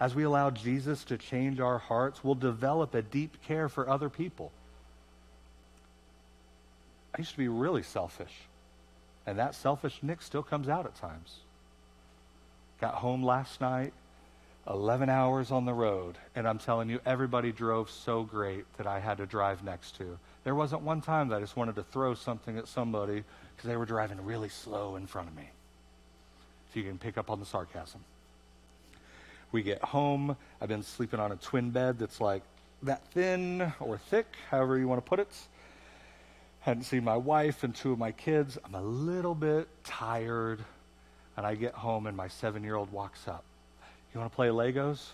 as 0.00 0.14
we 0.14 0.22
allow 0.22 0.48
Jesus 0.48 1.04
to 1.04 1.18
change 1.18 1.60
our 1.60 1.76
hearts, 1.76 2.24
we'll 2.24 2.34
develop 2.34 2.94
a 2.94 3.02
deep 3.02 3.36
care 3.42 3.68
for 3.68 3.90
other 3.90 4.08
people. 4.08 4.50
I 7.14 7.18
used 7.18 7.32
to 7.32 7.36
be 7.36 7.48
really 7.48 7.82
selfish. 7.82 8.32
And 9.26 9.38
that 9.38 9.54
selfish 9.54 9.98
Nick 10.02 10.22
still 10.22 10.42
comes 10.42 10.66
out 10.66 10.86
at 10.86 10.94
times. 10.94 11.40
Got 12.80 12.94
home 12.94 13.22
last 13.22 13.60
night, 13.60 13.92
11 14.66 15.10
hours 15.10 15.50
on 15.50 15.66
the 15.66 15.74
road, 15.74 16.16
and 16.34 16.48
I'm 16.48 16.58
telling 16.58 16.88
you, 16.88 17.00
everybody 17.04 17.52
drove 17.52 17.90
so 17.90 18.22
great 18.22 18.64
that 18.78 18.86
I 18.86 18.98
had 18.98 19.18
to 19.18 19.26
drive 19.26 19.62
next 19.62 19.96
to. 19.98 20.18
There 20.44 20.54
wasn't 20.54 20.82
one 20.82 21.02
time 21.02 21.28
that 21.28 21.36
I 21.36 21.40
just 21.40 21.58
wanted 21.58 21.74
to 21.74 21.82
throw 21.82 22.14
something 22.14 22.56
at 22.56 22.66
somebody 22.66 23.24
because 23.54 23.68
they 23.68 23.76
were 23.76 23.84
driving 23.84 24.24
really 24.24 24.48
slow 24.48 24.96
in 24.96 25.06
front 25.06 25.28
of 25.28 25.36
me. 25.36 25.50
So 26.72 26.80
you 26.80 26.86
can 26.86 26.98
pick 26.98 27.18
up 27.18 27.30
on 27.30 27.38
the 27.38 27.46
sarcasm. 27.46 28.00
We 29.50 29.62
get 29.62 29.82
home. 29.82 30.36
I've 30.60 30.68
been 30.68 30.82
sleeping 30.82 31.20
on 31.20 31.32
a 31.32 31.36
twin 31.36 31.70
bed 31.70 31.98
that's 31.98 32.20
like 32.20 32.42
that 32.82 33.06
thin 33.08 33.72
or 33.78 33.98
thick, 33.98 34.26
however 34.50 34.78
you 34.78 34.88
want 34.88 35.04
to 35.04 35.08
put 35.08 35.20
it. 35.20 35.28
Hadn't 36.60 36.84
seen 36.84 37.04
my 37.04 37.16
wife 37.16 37.64
and 37.64 37.74
two 37.74 37.92
of 37.92 37.98
my 37.98 38.12
kids. 38.12 38.56
I'm 38.64 38.74
a 38.74 38.82
little 38.82 39.34
bit 39.34 39.68
tired. 39.84 40.64
And 41.36 41.46
I 41.46 41.54
get 41.54 41.74
home 41.74 42.06
and 42.06 42.16
my 42.16 42.28
seven 42.28 42.62
year 42.62 42.76
old 42.76 42.92
walks 42.92 43.26
up. 43.28 43.44
You 44.14 44.20
want 44.20 44.32
to 44.32 44.36
play 44.36 44.48
Legos? 44.48 45.08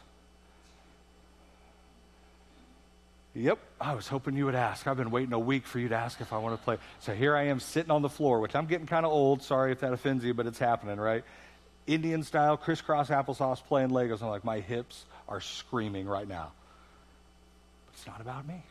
Yep, 3.34 3.58
I 3.80 3.94
was 3.94 4.08
hoping 4.08 4.36
you 4.36 4.46
would 4.46 4.56
ask. 4.56 4.86
I've 4.86 4.96
been 4.96 5.12
waiting 5.12 5.32
a 5.32 5.38
week 5.38 5.64
for 5.64 5.78
you 5.78 5.88
to 5.90 5.94
ask 5.94 6.20
if 6.20 6.32
I 6.32 6.38
want 6.38 6.58
to 6.58 6.64
play. 6.64 6.78
So 6.98 7.14
here 7.14 7.36
I 7.36 7.44
am 7.44 7.60
sitting 7.60 7.90
on 7.90 8.02
the 8.02 8.08
floor, 8.08 8.40
which 8.40 8.56
I'm 8.56 8.66
getting 8.66 8.86
kind 8.86 9.06
of 9.06 9.12
old. 9.12 9.42
Sorry 9.42 9.70
if 9.70 9.80
that 9.80 9.92
offends 9.92 10.24
you, 10.24 10.34
but 10.34 10.46
it's 10.46 10.58
happening, 10.58 10.98
right? 10.98 11.24
Indian 11.88 12.22
style, 12.22 12.56
crisscross 12.56 13.08
applesauce 13.08 13.64
playing 13.64 13.90
Legos. 13.90 14.22
I'm 14.22 14.28
like, 14.28 14.44
my 14.44 14.60
hips 14.60 15.04
are 15.28 15.40
screaming 15.40 16.06
right 16.06 16.28
now. 16.28 16.52
But 17.86 17.94
it's 17.94 18.06
not 18.06 18.20
about 18.20 18.46
me 18.46 18.62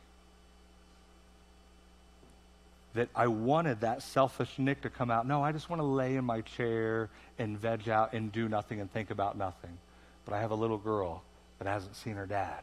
that 2.98 3.10
I 3.16 3.28
wanted 3.28 3.82
that 3.82 4.02
selfish 4.02 4.50
Nick 4.58 4.82
to 4.82 4.90
come 4.90 5.12
out. 5.12 5.28
No, 5.28 5.44
I 5.44 5.52
just 5.52 5.70
want 5.70 5.82
to 5.82 5.86
lay 5.86 6.16
in 6.16 6.26
my 6.26 6.42
chair 6.42 7.10
and 7.38 7.58
veg 7.58 7.88
out 7.88 8.14
and 8.14 8.32
do 8.32 8.50
nothing 8.50 8.82
and 8.82 8.92
think 8.92 9.12
about 9.12 9.38
nothing. 9.38 9.78
But 10.26 10.34
I 10.34 10.42
have 10.42 10.50
a 10.50 10.56
little 10.56 10.80
girl 10.80 11.24
that 11.60 11.68
hasn't 11.68 11.96
seen 11.96 12.16
her 12.16 12.26
dad 12.26 12.60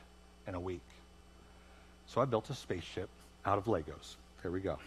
in 0.48 0.54
a 0.54 0.60
week. 0.60 0.82
So 2.06 2.20
I 2.20 2.24
built 2.24 2.50
a 2.50 2.54
spaceship 2.54 3.08
out 3.46 3.58
of 3.58 3.66
Legos. 3.66 4.16
There 4.42 4.50
we 4.50 4.60
go. 4.60 4.78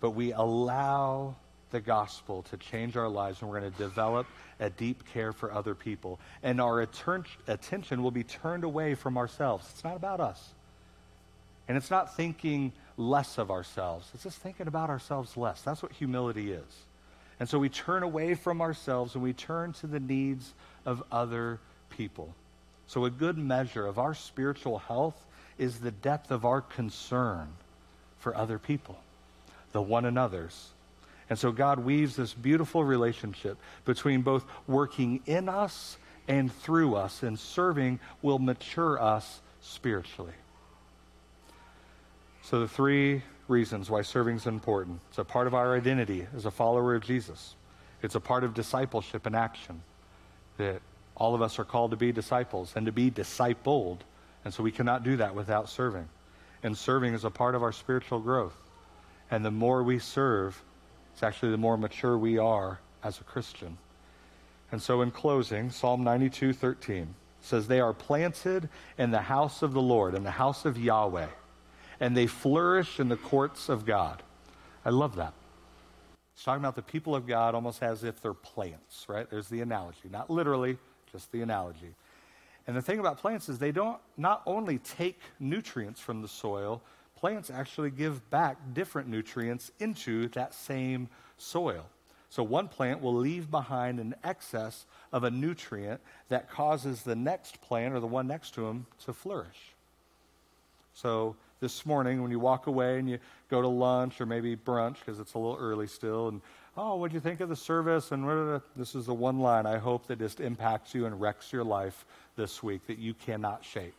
But 0.00 0.10
we 0.10 0.32
allow 0.32 1.36
the 1.70 1.80
gospel 1.80 2.42
to 2.50 2.56
change 2.56 2.96
our 2.96 3.08
lives, 3.08 3.40
and 3.40 3.50
we're 3.50 3.60
going 3.60 3.72
to 3.72 3.78
develop 3.78 4.26
a 4.60 4.70
deep 4.70 5.04
care 5.12 5.32
for 5.32 5.52
other 5.52 5.74
people. 5.74 6.20
And 6.42 6.60
our 6.60 6.80
attention 6.80 8.02
will 8.02 8.10
be 8.10 8.24
turned 8.24 8.64
away 8.64 8.94
from 8.94 9.18
ourselves. 9.18 9.66
It's 9.72 9.84
not 9.84 9.96
about 9.96 10.20
us. 10.20 10.52
And 11.68 11.76
it's 11.76 11.90
not 11.90 12.16
thinking 12.16 12.72
less 12.96 13.38
of 13.38 13.50
ourselves, 13.50 14.08
it's 14.14 14.22
just 14.22 14.38
thinking 14.38 14.68
about 14.68 14.88
ourselves 14.88 15.36
less. 15.36 15.60
That's 15.62 15.82
what 15.82 15.92
humility 15.92 16.52
is. 16.52 16.86
And 17.38 17.48
so 17.48 17.58
we 17.58 17.68
turn 17.68 18.02
away 18.02 18.34
from 18.34 18.62
ourselves 18.62 19.14
and 19.14 19.22
we 19.22 19.34
turn 19.34 19.74
to 19.74 19.86
the 19.86 20.00
needs 20.00 20.54
of 20.86 21.02
other 21.12 21.60
people. 21.90 22.34
So, 22.86 23.04
a 23.04 23.10
good 23.10 23.36
measure 23.36 23.86
of 23.86 23.98
our 23.98 24.14
spiritual 24.14 24.78
health 24.78 25.26
is 25.58 25.80
the 25.80 25.90
depth 25.90 26.30
of 26.30 26.44
our 26.44 26.60
concern 26.60 27.48
for 28.18 28.36
other 28.36 28.58
people, 28.58 28.98
the 29.72 29.82
one 29.82 30.04
another's. 30.04 30.70
And 31.28 31.38
so, 31.38 31.50
God 31.50 31.80
weaves 31.80 32.16
this 32.16 32.32
beautiful 32.32 32.84
relationship 32.84 33.58
between 33.84 34.22
both 34.22 34.44
working 34.66 35.20
in 35.26 35.48
us 35.48 35.98
and 36.28 36.52
through 36.52 36.94
us, 36.94 37.22
and 37.22 37.38
serving 37.38 38.00
will 38.22 38.38
mature 38.38 39.00
us 39.00 39.40
spiritually. 39.60 40.34
So, 42.42 42.60
the 42.60 42.68
three 42.68 43.22
reasons 43.48 43.90
why 43.90 44.02
serving 44.02 44.36
is 44.36 44.46
important 44.46 45.00
it's 45.08 45.18
a 45.18 45.24
part 45.24 45.46
of 45.46 45.54
our 45.54 45.76
identity 45.76 46.26
as 46.36 46.46
a 46.46 46.50
follower 46.50 46.94
of 46.94 47.02
Jesus, 47.02 47.56
it's 48.02 48.14
a 48.14 48.20
part 48.20 48.44
of 48.44 48.54
discipleship 48.54 49.26
and 49.26 49.34
action. 49.34 49.82
That 50.58 50.80
all 51.16 51.34
of 51.34 51.42
us 51.42 51.58
are 51.58 51.64
called 51.64 51.90
to 51.90 51.96
be 51.96 52.12
disciples 52.12 52.72
and 52.76 52.86
to 52.86 52.92
be 52.92 53.10
discipled. 53.10 53.98
And 54.44 54.54
so 54.54 54.62
we 54.62 54.70
cannot 54.70 55.02
do 55.02 55.16
that 55.16 55.34
without 55.34 55.68
serving. 55.68 56.08
And 56.62 56.76
serving 56.76 57.14
is 57.14 57.24
a 57.24 57.30
part 57.30 57.54
of 57.54 57.62
our 57.62 57.72
spiritual 57.72 58.20
growth. 58.20 58.56
And 59.30 59.44
the 59.44 59.50
more 59.50 59.82
we 59.82 59.98
serve, 59.98 60.62
it's 61.16 61.24
actually 61.24 61.50
the 61.50 61.56
more 61.56 61.76
mature 61.76 62.16
we 62.16 62.36
are 62.36 62.78
as 63.02 63.20
a 63.20 63.24
Christian. 63.24 63.78
And 64.70 64.80
so 64.80 65.00
in 65.00 65.10
closing, 65.10 65.70
Psalm 65.70 66.04
92 66.04 66.52
13 66.52 67.14
says, 67.40 67.66
They 67.66 67.80
are 67.80 67.94
planted 67.94 68.68
in 68.98 69.10
the 69.10 69.22
house 69.22 69.62
of 69.62 69.72
the 69.72 69.82
Lord, 69.82 70.14
in 70.14 70.22
the 70.22 70.30
house 70.30 70.64
of 70.64 70.78
Yahweh 70.78 71.28
and 72.00 72.16
they 72.16 72.26
flourish 72.26 73.00
in 73.00 73.08
the 73.08 73.16
courts 73.16 73.68
of 73.68 73.84
God. 73.84 74.22
I 74.84 74.90
love 74.90 75.16
that. 75.16 75.32
It's 76.34 76.44
talking 76.44 76.62
about 76.62 76.76
the 76.76 76.82
people 76.82 77.14
of 77.14 77.26
God 77.26 77.54
almost 77.54 77.82
as 77.82 78.04
if 78.04 78.20
they're 78.20 78.34
plants, 78.34 79.06
right? 79.08 79.28
There's 79.28 79.48
the 79.48 79.62
analogy. 79.62 80.08
Not 80.10 80.28
literally, 80.28 80.76
just 81.10 81.32
the 81.32 81.40
analogy. 81.40 81.94
And 82.66 82.76
the 82.76 82.82
thing 82.82 82.98
about 82.98 83.18
plants 83.18 83.48
is 83.48 83.58
they 83.58 83.72
don't 83.72 83.98
not 84.16 84.42
only 84.44 84.78
take 84.78 85.20
nutrients 85.40 86.00
from 86.00 86.20
the 86.20 86.28
soil, 86.28 86.82
plants 87.16 87.50
actually 87.50 87.90
give 87.90 88.28
back 88.30 88.56
different 88.74 89.08
nutrients 89.08 89.72
into 89.80 90.28
that 90.28 90.54
same 90.54 91.08
soil. 91.38 91.86
So 92.28 92.42
one 92.42 92.68
plant 92.68 93.00
will 93.00 93.14
leave 93.14 93.50
behind 93.50 93.98
an 93.98 94.14
excess 94.22 94.84
of 95.12 95.24
a 95.24 95.30
nutrient 95.30 96.00
that 96.28 96.50
causes 96.50 97.02
the 97.02 97.16
next 97.16 97.60
plant 97.62 97.94
or 97.94 98.00
the 98.00 98.06
one 98.06 98.26
next 98.26 98.54
to 98.54 98.62
them 98.62 98.86
to 99.04 99.12
flourish. 99.12 99.74
So 100.94 101.36
this 101.60 101.86
morning 101.86 102.20
when 102.20 102.30
you 102.30 102.38
walk 102.38 102.66
away 102.66 102.98
and 102.98 103.08
you 103.08 103.18
go 103.50 103.62
to 103.62 103.68
lunch 103.68 104.20
or 104.20 104.26
maybe 104.26 104.56
brunch 104.56 104.98
because 104.98 105.18
it's 105.18 105.34
a 105.34 105.38
little 105.38 105.56
early 105.58 105.86
still 105.86 106.28
and 106.28 106.40
oh 106.76 106.96
what'd 106.96 107.14
you 107.14 107.20
think 107.20 107.40
of 107.40 107.48
the 107.48 107.56
service 107.56 108.12
and 108.12 108.60
this 108.76 108.94
is 108.94 109.06
the 109.06 109.14
one 109.14 109.40
line 109.40 109.64
i 109.64 109.78
hope 109.78 110.06
that 110.06 110.18
just 110.18 110.40
impacts 110.40 110.94
you 110.94 111.06
and 111.06 111.18
wrecks 111.18 111.52
your 111.52 111.64
life 111.64 112.04
this 112.36 112.62
week 112.62 112.86
that 112.86 112.98
you 112.98 113.14
cannot 113.14 113.64
shake 113.64 113.94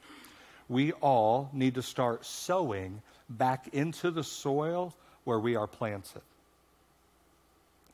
we 0.69 0.91
all 0.93 1.49
need 1.53 1.75
to 1.75 1.81
start 1.81 2.25
sowing 2.25 3.01
back 3.29 3.67
into 3.73 4.11
the 4.11 4.23
soil 4.23 4.93
where 5.23 5.39
we 5.39 5.55
are 5.55 5.67
planted 5.67 6.21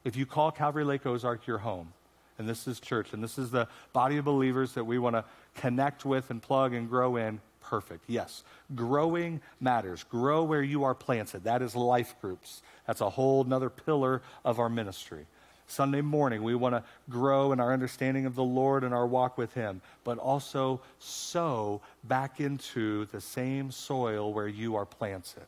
if 0.03 0.15
you 0.15 0.25
call 0.25 0.51
calvary 0.51 0.83
lake 0.83 1.05
ozark 1.05 1.47
your 1.47 1.57
home 1.57 1.93
and 2.37 2.47
this 2.47 2.67
is 2.67 2.79
church 2.79 3.13
and 3.13 3.23
this 3.23 3.37
is 3.37 3.51
the 3.51 3.67
body 3.93 4.17
of 4.17 4.25
believers 4.25 4.73
that 4.73 4.83
we 4.83 4.99
want 4.99 5.15
to 5.15 5.23
connect 5.55 6.05
with 6.05 6.29
and 6.29 6.41
plug 6.41 6.73
and 6.73 6.89
grow 6.89 7.15
in 7.15 7.39
perfect. 7.63 8.03
Yes, 8.07 8.43
growing 8.75 9.41
matters. 9.59 10.03
Grow 10.03 10.43
where 10.43 10.61
you 10.61 10.83
are 10.83 10.93
planted. 10.93 11.45
That 11.45 11.61
is 11.61 11.75
life 11.75 12.13
groups. 12.21 12.61
That's 12.85 13.01
a 13.01 13.09
whole 13.09 13.51
other 13.51 13.69
pillar 13.69 14.21
of 14.45 14.59
our 14.59 14.69
ministry. 14.69 15.25
Sunday 15.67 16.01
morning, 16.01 16.43
we 16.43 16.55
want 16.55 16.75
to 16.75 16.83
grow 17.09 17.51
in 17.51 17.59
our 17.59 17.73
understanding 17.73 18.25
of 18.25 18.35
the 18.35 18.43
Lord 18.43 18.83
and 18.83 18.93
our 18.93 19.07
walk 19.07 19.37
with 19.37 19.53
Him, 19.53 19.81
but 20.03 20.17
also 20.17 20.81
sow 20.99 21.81
back 22.03 22.39
into 22.39 23.05
the 23.05 23.21
same 23.21 23.71
soil 23.71 24.33
where 24.33 24.47
you 24.47 24.75
are 24.75 24.85
planted. 24.85 25.45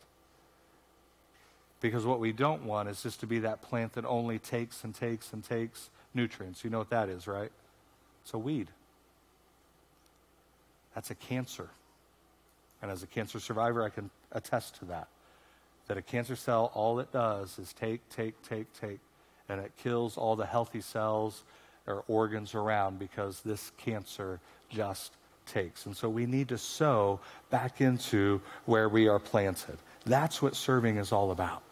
Because 1.82 2.06
what 2.06 2.20
we 2.20 2.32
don't 2.32 2.64
want 2.64 2.90
is 2.90 3.04
just 3.04 3.20
to 3.20 3.28
be 3.28 3.40
that 3.40 3.62
plant 3.62 3.94
that 3.94 4.06
only 4.06 4.40
takes 4.40 4.84
and 4.84 4.96
takes 4.96 5.34
and 5.34 5.44
takes 5.44 5.90
nutrients. 6.14 6.64
You 6.64 6.70
know 6.70 6.80
what 6.80 6.90
that 6.90 7.10
is, 7.10 7.28
right? 7.28 7.52
It's 8.24 8.34
a 8.34 8.40
weed. 8.40 8.70
That's 10.96 11.12
a 11.12 11.16
cancer. 11.16 11.70
And 12.82 12.90
as 12.90 13.04
a 13.04 13.08
cancer 13.08 13.40
survivor, 13.40 13.84
I 13.84 13.90
can 13.90 14.10
attest 14.32 14.80
to 14.80 14.86
that. 14.86 15.08
That 15.88 15.98
a 15.98 16.02
cancer 16.02 16.36
cell, 16.36 16.72
all 16.74 17.00
it 17.00 17.12
does 17.12 17.60
is 17.60 17.74
take, 17.74 18.08
take, 18.10 18.42
take, 18.42 18.74
take, 18.80 19.00
and 19.50 19.62
it 19.62 19.72
kills 19.78 20.18
all 20.18 20.36
the 20.36 20.46
healthy 20.46 20.82
cells 20.82 21.44
or 21.88 22.04
organs 22.08 22.56
around 22.56 23.00
because 23.00 23.42
this 23.42 23.72
cancer 23.78 24.40
just 24.70 25.14
takes. 25.46 25.86
And 25.86 25.96
so 25.96 26.10
we 26.10 26.26
need 26.26 26.50
to 26.50 26.58
sow 26.58 27.20
back 27.50 27.82
into 27.82 28.42
where 28.66 28.90
we 28.90 29.08
are 29.08 29.20
planted. 29.20 29.78
That's 30.06 30.42
what 30.42 30.56
serving 30.56 30.98
is 30.98 31.12
all 31.12 31.32
about. 31.32 31.64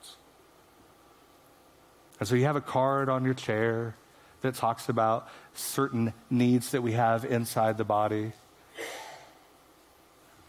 And 2.19 2.27
so 2.27 2.35
you 2.35 2.45
have 2.45 2.55
a 2.55 2.61
card 2.61 3.09
on 3.09 3.25
your 3.25 3.33
chair 3.33 3.95
that 4.41 4.55
talks 4.55 4.89
about 4.89 5.29
certain 5.53 6.13
needs 6.29 6.71
that 6.71 6.81
we 6.83 6.91
have 6.93 7.25
inside 7.25 7.77
the 7.77 7.83
body. 7.83 8.33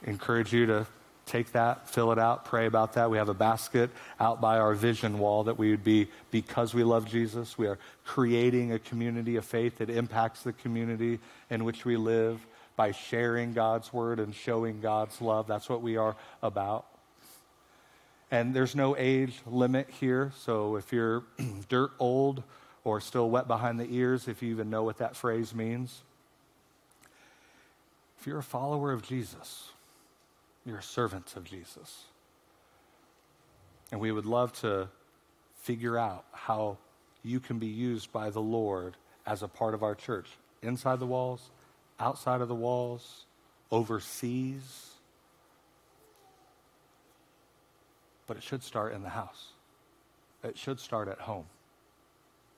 Encourage 0.04 0.52
you 0.52 0.66
to 0.66 0.87
take 1.26 1.52
that, 1.52 1.88
fill 1.88 2.12
it 2.12 2.18
out, 2.18 2.44
pray 2.44 2.66
about 2.66 2.94
that. 2.94 3.10
We 3.10 3.18
have 3.18 3.28
a 3.28 3.34
basket 3.34 3.90
out 4.20 4.40
by 4.40 4.58
our 4.58 4.74
vision 4.74 5.18
wall 5.18 5.44
that 5.44 5.58
we 5.58 5.70
would 5.70 5.84
be, 5.84 6.08
because 6.30 6.74
we 6.74 6.84
love 6.84 7.06
Jesus, 7.06 7.56
we 7.56 7.66
are 7.66 7.78
creating 8.04 8.72
a 8.72 8.78
community 8.78 9.37
of 9.37 9.44
faith 9.44 9.78
that 9.78 9.90
impacts 9.90 10.42
the 10.42 10.52
community 10.52 11.18
in 11.50 11.64
which 11.64 11.84
we 11.84 11.96
live 11.96 12.44
by 12.76 12.90
sharing 12.90 13.52
God's 13.52 13.92
word 13.92 14.18
and 14.18 14.34
showing 14.34 14.80
God's 14.80 15.20
love. 15.20 15.46
That's 15.46 15.68
what 15.68 15.80
we 15.80 15.96
are 15.96 16.16
about. 16.42 16.87
And 18.30 18.54
there's 18.54 18.74
no 18.74 18.96
age 18.96 19.40
limit 19.46 19.88
here. 20.00 20.32
So 20.38 20.76
if 20.76 20.92
you're 20.92 21.22
dirt 21.68 21.92
old 21.98 22.42
or 22.82 23.00
still 23.00 23.30
wet 23.30 23.46
behind 23.46 23.78
the 23.78 23.87
ears, 23.88 24.28
if 24.28 24.42
you 24.42 24.50
even 24.50 24.70
know 24.70 24.82
what 24.82 24.98
that 24.98 25.16
phrase 25.16 25.54
means, 25.54 26.02
if 28.18 28.26
you're 28.26 28.38
a 28.38 28.42
follower 28.42 28.92
of 28.92 29.02
Jesus, 29.02 29.68
you're 30.64 30.79
a 30.79 30.83
servant 30.83 31.37
of 31.37 31.44
Jesus. 31.44 32.05
And 33.92 34.00
we 34.00 34.12
would 34.12 34.27
love 34.27 34.53
to 34.61 34.88
figure 35.61 35.98
out 35.98 36.24
how 36.33 36.79
you 37.22 37.40
can 37.40 37.59
be 37.59 37.66
used 37.66 38.12
by 38.12 38.31
the 38.31 38.40
Lord 38.40 38.96
as 39.27 39.42
a 39.42 39.48
part 39.48 39.74
of 39.74 39.83
our 39.83 39.94
church, 39.94 40.29
inside 40.62 41.00
the 41.00 41.07
walls, 41.07 41.50
outside 41.98 42.40
of 42.40 42.48
the 42.48 42.55
walls, 42.55 43.27
overseas. 43.70 44.90
But 48.27 48.37
it 48.37 48.42
should 48.42 48.62
start 48.62 48.92
in 48.92 49.03
the 49.03 49.11
house. 49.11 49.48
It 50.42 50.59
should 50.59 50.81
start 50.81 51.09
at 51.09 51.20
home. 51.20 51.46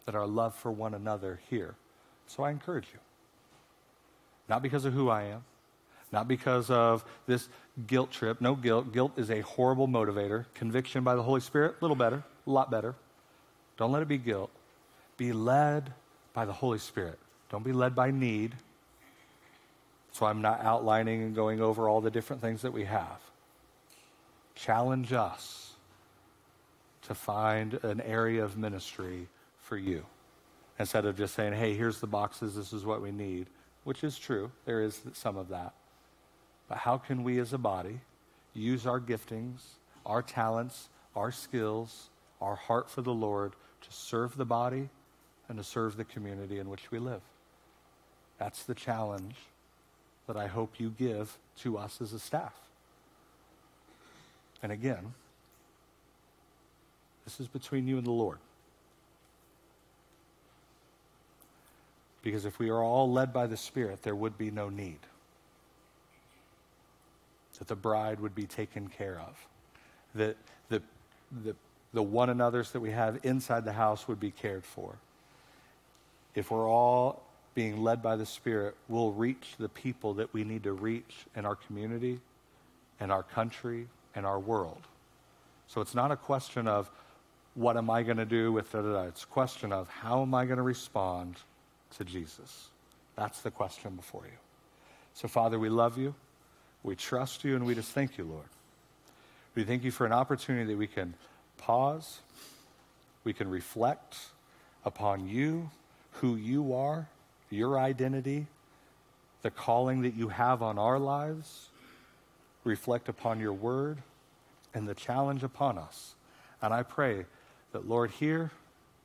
That 0.05 0.15
our 0.15 0.27
love 0.27 0.55
for 0.55 0.71
one 0.71 0.95
another 0.95 1.41
here. 1.51 1.75
So 2.27 2.43
I 2.43 2.51
encourage 2.51 2.89
you. 2.93 3.01
Not 4.49 4.63
because 4.63 4.85
of 4.85 4.93
who 4.93 5.09
I 5.09 5.25
am, 5.25 5.45
not 6.13 6.29
because 6.29 6.71
of 6.71 7.05
this 7.27 7.49
guilt 7.87 8.11
trip. 8.11 8.41
No 8.41 8.55
guilt. 8.55 8.93
Guilt 8.93 9.13
is 9.19 9.31
a 9.31 9.41
horrible 9.41 9.89
motivator. 9.89 10.47
Conviction 10.55 11.05
by 11.05 11.15
the 11.15 11.23
Holy 11.23 11.41
Spirit, 11.41 11.77
a 11.81 11.85
little 11.85 11.97
better, 11.97 12.23
a 12.47 12.51
lot 12.51 12.71
better. 12.71 12.95
Don't 13.77 13.93
let 13.93 14.03
it 14.03 14.09
be 14.09 14.19
guilt. 14.19 14.51
Be 15.17 15.33
led 15.33 15.93
by 16.33 16.45
the 16.45 16.53
Holy 16.53 16.79
Spirit. 16.79 17.19
Don't 17.51 17.65
be 17.65 17.73
led 17.73 17.95
by 17.95 18.11
need. 18.11 18.55
So 20.13 20.27
I'm 20.27 20.41
not 20.41 20.63
outlining 20.65 21.23
and 21.23 21.35
going 21.35 21.61
over 21.61 21.89
all 21.89 22.01
the 22.01 22.11
different 22.11 22.41
things 22.41 22.63
that 22.63 22.73
we 22.73 22.85
have. 22.85 23.21
Challenge 24.55 25.13
us 25.13 25.75
to 27.03 27.15
find 27.15 27.75
an 27.85 28.01
area 28.01 28.43
of 28.43 28.57
ministry 28.57 29.29
for 29.61 29.77
you 29.77 30.05
instead 30.79 31.05
of 31.05 31.17
just 31.17 31.35
saying, 31.35 31.53
hey, 31.53 31.75
here's 31.75 32.01
the 32.01 32.07
boxes, 32.07 32.55
this 32.55 32.73
is 32.73 32.85
what 32.85 33.03
we 33.03 33.13
need, 33.13 33.47
which 33.85 34.03
is 34.03 34.19
true. 34.19 34.51
There 34.65 34.83
is 34.83 35.01
some 35.13 35.37
of 35.37 35.49
that. 35.49 35.75
But 36.69 36.79
how 36.79 36.99
can 36.99 37.23
we 37.23 37.39
as 37.39 37.53
a 37.53 37.59
body 37.59 38.01
use 38.55 38.87
our 38.87 39.01
giftings, 39.01 39.61
our 40.05 40.23
talents, 40.23 40.89
our 41.15 41.31
skills, 41.31 42.11
our 42.41 42.57
heart 42.57 42.91
for 42.91 43.03
the 43.03 43.15
Lord 43.15 43.53
to 43.83 43.93
serve 43.93 44.37
the 44.37 44.45
body 44.45 44.89
and 45.49 45.59
to 45.59 45.65
serve 45.65 45.97
the 45.97 46.05
community 46.05 46.59
in 46.59 46.69
which 46.69 46.91
we 46.91 46.99
live? 46.99 47.23
That's 48.39 48.65
the 48.65 48.75
challenge 48.75 49.37
that 50.27 50.37
I 50.37 50.47
hope 50.47 50.81
you 50.81 50.91
give 50.91 51.39
to 51.59 51.79
us 51.79 52.01
as 52.01 52.13
a 52.13 52.19
staff. 52.19 52.55
And 54.63 54.73
again, 54.73 55.15
this 57.25 57.41
is 57.41 57.47
between 57.47 57.87
you 57.87 57.99
and 57.99 58.07
the 58.07 58.13
Lord. 58.13 58.39
Because 62.23 62.45
if 62.45 62.59
we 62.59 62.71
are 62.71 62.83
all 62.83 63.11
led 63.11 63.33
by 63.33 63.47
the 63.47 63.57
Spirit, 63.57 64.03
there 64.03 64.17
would 64.17 64.37
be 64.37 64.51
no 64.51 64.69
need 64.69 64.99
that 67.59 67.69
the 67.69 67.77
bride 67.77 68.21
would 68.21 68.35
be 68.35 68.45
taken 68.45 68.89
care 68.89 69.21
of, 69.21 69.47
that 70.15 70.37
the, 70.69 70.83
the, 71.45 71.55
the 71.93 72.03
one 72.03 72.31
another's 72.31 72.73
that 72.73 72.81
we 72.81 72.91
have 72.91 73.19
inside 73.23 73.65
the 73.65 73.73
house 73.73 74.09
would 74.09 74.21
be 74.21 74.31
cared 74.31 74.65
for. 74.65 74.97
If 76.35 76.51
we're 76.51 76.69
all 76.69 77.23
being 77.55 77.83
led 77.83 78.03
by 78.03 78.17
the 78.17 78.27
Spirit, 78.27 78.77
we'll 78.89 79.13
reach 79.13 79.55
the 79.59 79.69
people 79.69 80.15
that 80.15 80.33
we 80.35 80.45
need 80.45 80.63
to 80.65 80.73
reach 80.73 81.25
in 81.35 81.47
our 81.47 81.57
community, 81.57 82.21
in 83.01 83.11
our 83.11 83.23
country, 83.23 83.89
and 84.15 84.27
our 84.27 84.39
world. 84.39 84.83
So 85.67 85.81
it's 85.81 85.95
not 85.95 86.11
a 86.11 86.17
question 86.17 86.69
of 86.69 86.91
what 87.55 87.79
am 87.79 87.89
I 87.89 88.03
going 88.03 88.19
to 88.19 88.27
do 88.27 88.53
with 88.53 88.75
it. 88.75 88.85
It's 88.85 89.25
a 89.25 89.27
question 89.27 89.73
of 89.73 89.89
how 89.89 90.21
am 90.23 90.35
I 90.35 90.45
going 90.45 90.59
to 90.59 90.63
respond 90.63 91.37
to 91.97 92.05
Jesus. 92.05 92.69
That's 93.17 93.41
the 93.41 93.51
question 93.51 93.97
before 93.97 94.25
you. 94.25 94.39
So, 95.15 95.27
Father, 95.27 95.59
we 95.59 95.71
love 95.71 95.97
you. 95.97 96.15
We 96.87 96.95
trust 96.95 97.43
you 97.43 97.57
and 97.57 97.67
we 97.67 97.75
just 97.75 97.91
thank 97.91 98.17
you, 98.17 98.23
Lord. 98.23 98.47
We 99.57 99.65
thank 99.65 99.83
you 99.83 99.91
for 99.91 100.07
an 100.07 100.13
opportunity 100.13 100.73
that 100.73 100.79
we 100.79 100.87
can 100.87 101.15
pause, 101.59 102.21
we 103.25 103.33
can 103.33 103.51
reflect 103.51 104.17
upon 104.85 105.29
you, 105.29 105.69
who 106.13 106.37
you 106.37 106.75
are, 106.75 107.09
your 107.51 107.77
identity, 107.77 108.47
the 109.43 109.51
calling 109.51 110.03
that 110.03 110.15
you 110.15 110.29
have 110.29 110.63
on 110.63 110.79
our 110.79 111.01
lives, 111.01 111.71
reflect 112.63 113.09
upon 113.09 113.41
your 113.41 113.53
word, 113.53 113.99
and 114.73 114.89
the 114.89 114.95
challenge 114.95 115.43
upon 115.43 115.79
us. 115.79 116.15
And 116.63 116.73
I 116.73 116.85
pray 116.85 117.27
that, 117.73 117.89
Lord, 117.89 118.13
here 118.13 118.53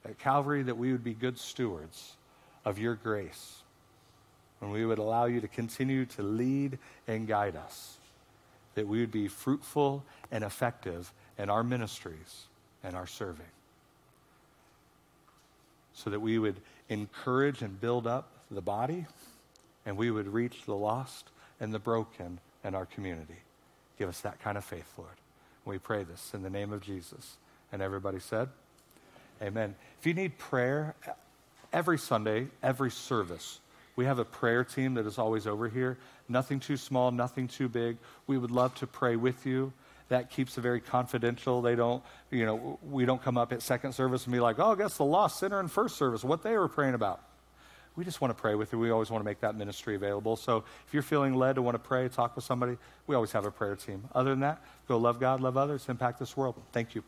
at 0.05 0.19
Calvary, 0.19 0.61
that 0.61 0.77
we 0.77 0.91
would 0.91 1.03
be 1.03 1.15
good 1.15 1.39
stewards 1.39 2.13
of 2.63 2.77
your 2.77 2.93
grace 2.93 3.60
when 4.61 4.71
we 4.71 4.85
would 4.85 4.99
allow 4.99 5.25
you 5.25 5.41
to 5.41 5.47
continue 5.47 6.05
to 6.05 6.21
lead 6.21 6.77
and 7.07 7.27
guide 7.27 7.55
us, 7.55 7.97
that 8.75 8.87
we 8.87 8.99
would 8.99 9.11
be 9.11 9.27
fruitful 9.27 10.03
and 10.31 10.43
effective 10.43 11.11
in 11.37 11.49
our 11.49 11.63
ministries 11.63 12.45
and 12.83 12.95
our 12.95 13.07
serving, 13.07 13.45
so 15.93 16.11
that 16.11 16.19
we 16.19 16.37
would 16.37 16.61
encourage 16.89 17.63
and 17.63 17.81
build 17.81 18.05
up 18.05 18.29
the 18.51 18.61
body, 18.61 19.07
and 19.85 19.97
we 19.97 20.11
would 20.11 20.27
reach 20.27 20.65
the 20.65 20.75
lost 20.75 21.29
and 21.59 21.73
the 21.73 21.79
broken 21.79 22.39
in 22.63 22.75
our 22.75 22.85
community. 22.85 23.39
Give 23.97 24.09
us 24.09 24.21
that 24.21 24.39
kind 24.41 24.59
of 24.59 24.63
faith, 24.63 24.93
Lord. 24.95 25.09
We 25.65 25.79
pray 25.79 26.03
this 26.03 26.33
in 26.35 26.43
the 26.43 26.49
name 26.51 26.71
of 26.71 26.81
Jesus. 26.81 27.37
And 27.71 27.81
everybody 27.81 28.19
said, 28.19 28.49
Amen. 29.41 29.73
If 29.99 30.05
you 30.05 30.13
need 30.13 30.37
prayer, 30.37 30.93
every 31.73 31.97
Sunday, 31.97 32.47
every 32.61 32.91
service, 32.91 33.59
we 33.95 34.05
have 34.05 34.19
a 34.19 34.25
prayer 34.25 34.63
team 34.63 34.95
that 34.95 35.05
is 35.05 35.17
always 35.17 35.47
over 35.47 35.67
here. 35.67 35.97
Nothing 36.29 36.59
too 36.59 36.77
small, 36.77 37.11
nothing 37.11 37.47
too 37.47 37.67
big. 37.67 37.97
We 38.27 38.37
would 38.37 38.51
love 38.51 38.73
to 38.75 38.87
pray 38.87 39.15
with 39.15 39.45
you. 39.45 39.73
That 40.09 40.29
keeps 40.29 40.57
it 40.57 40.61
very 40.61 40.81
confidential. 40.81 41.61
They 41.61 41.75
don't, 41.75 42.03
you 42.29 42.45
know, 42.45 42.79
we 42.83 43.05
don't 43.05 43.21
come 43.21 43.37
up 43.37 43.53
at 43.53 43.61
second 43.61 43.93
service 43.93 44.25
and 44.25 44.33
be 44.33 44.39
like, 44.39 44.59
oh, 44.59 44.71
I 44.71 44.75
guess 44.75 44.97
the 44.97 45.05
lost 45.05 45.39
sinner 45.39 45.59
in 45.59 45.67
first 45.67 45.97
service, 45.97 46.23
what 46.23 46.43
they 46.43 46.57
were 46.57 46.67
praying 46.67 46.95
about. 46.95 47.21
We 47.95 48.05
just 48.05 48.21
want 48.21 48.35
to 48.35 48.41
pray 48.41 48.55
with 48.55 48.71
you. 48.71 48.79
We 48.79 48.89
always 48.89 49.09
want 49.09 49.21
to 49.21 49.25
make 49.25 49.41
that 49.41 49.55
ministry 49.55 49.95
available. 49.95 50.37
So 50.37 50.63
if 50.87 50.93
you're 50.93 51.03
feeling 51.03 51.33
led 51.33 51.55
to 51.55 51.61
want 51.61 51.75
to 51.75 51.79
pray, 51.79 52.07
talk 52.07 52.35
with 52.35 52.45
somebody, 52.45 52.77
we 53.07 53.15
always 53.15 53.33
have 53.33 53.45
a 53.45 53.51
prayer 53.51 53.75
team. 53.75 54.07
Other 54.15 54.29
than 54.29 54.39
that, 54.41 54.61
go 54.87 54.97
love 54.97 55.19
God, 55.19 55.41
love 55.41 55.57
others, 55.57 55.87
impact 55.89 56.19
this 56.19 56.35
world. 56.37 56.61
Thank 56.71 56.95
you. 56.95 57.03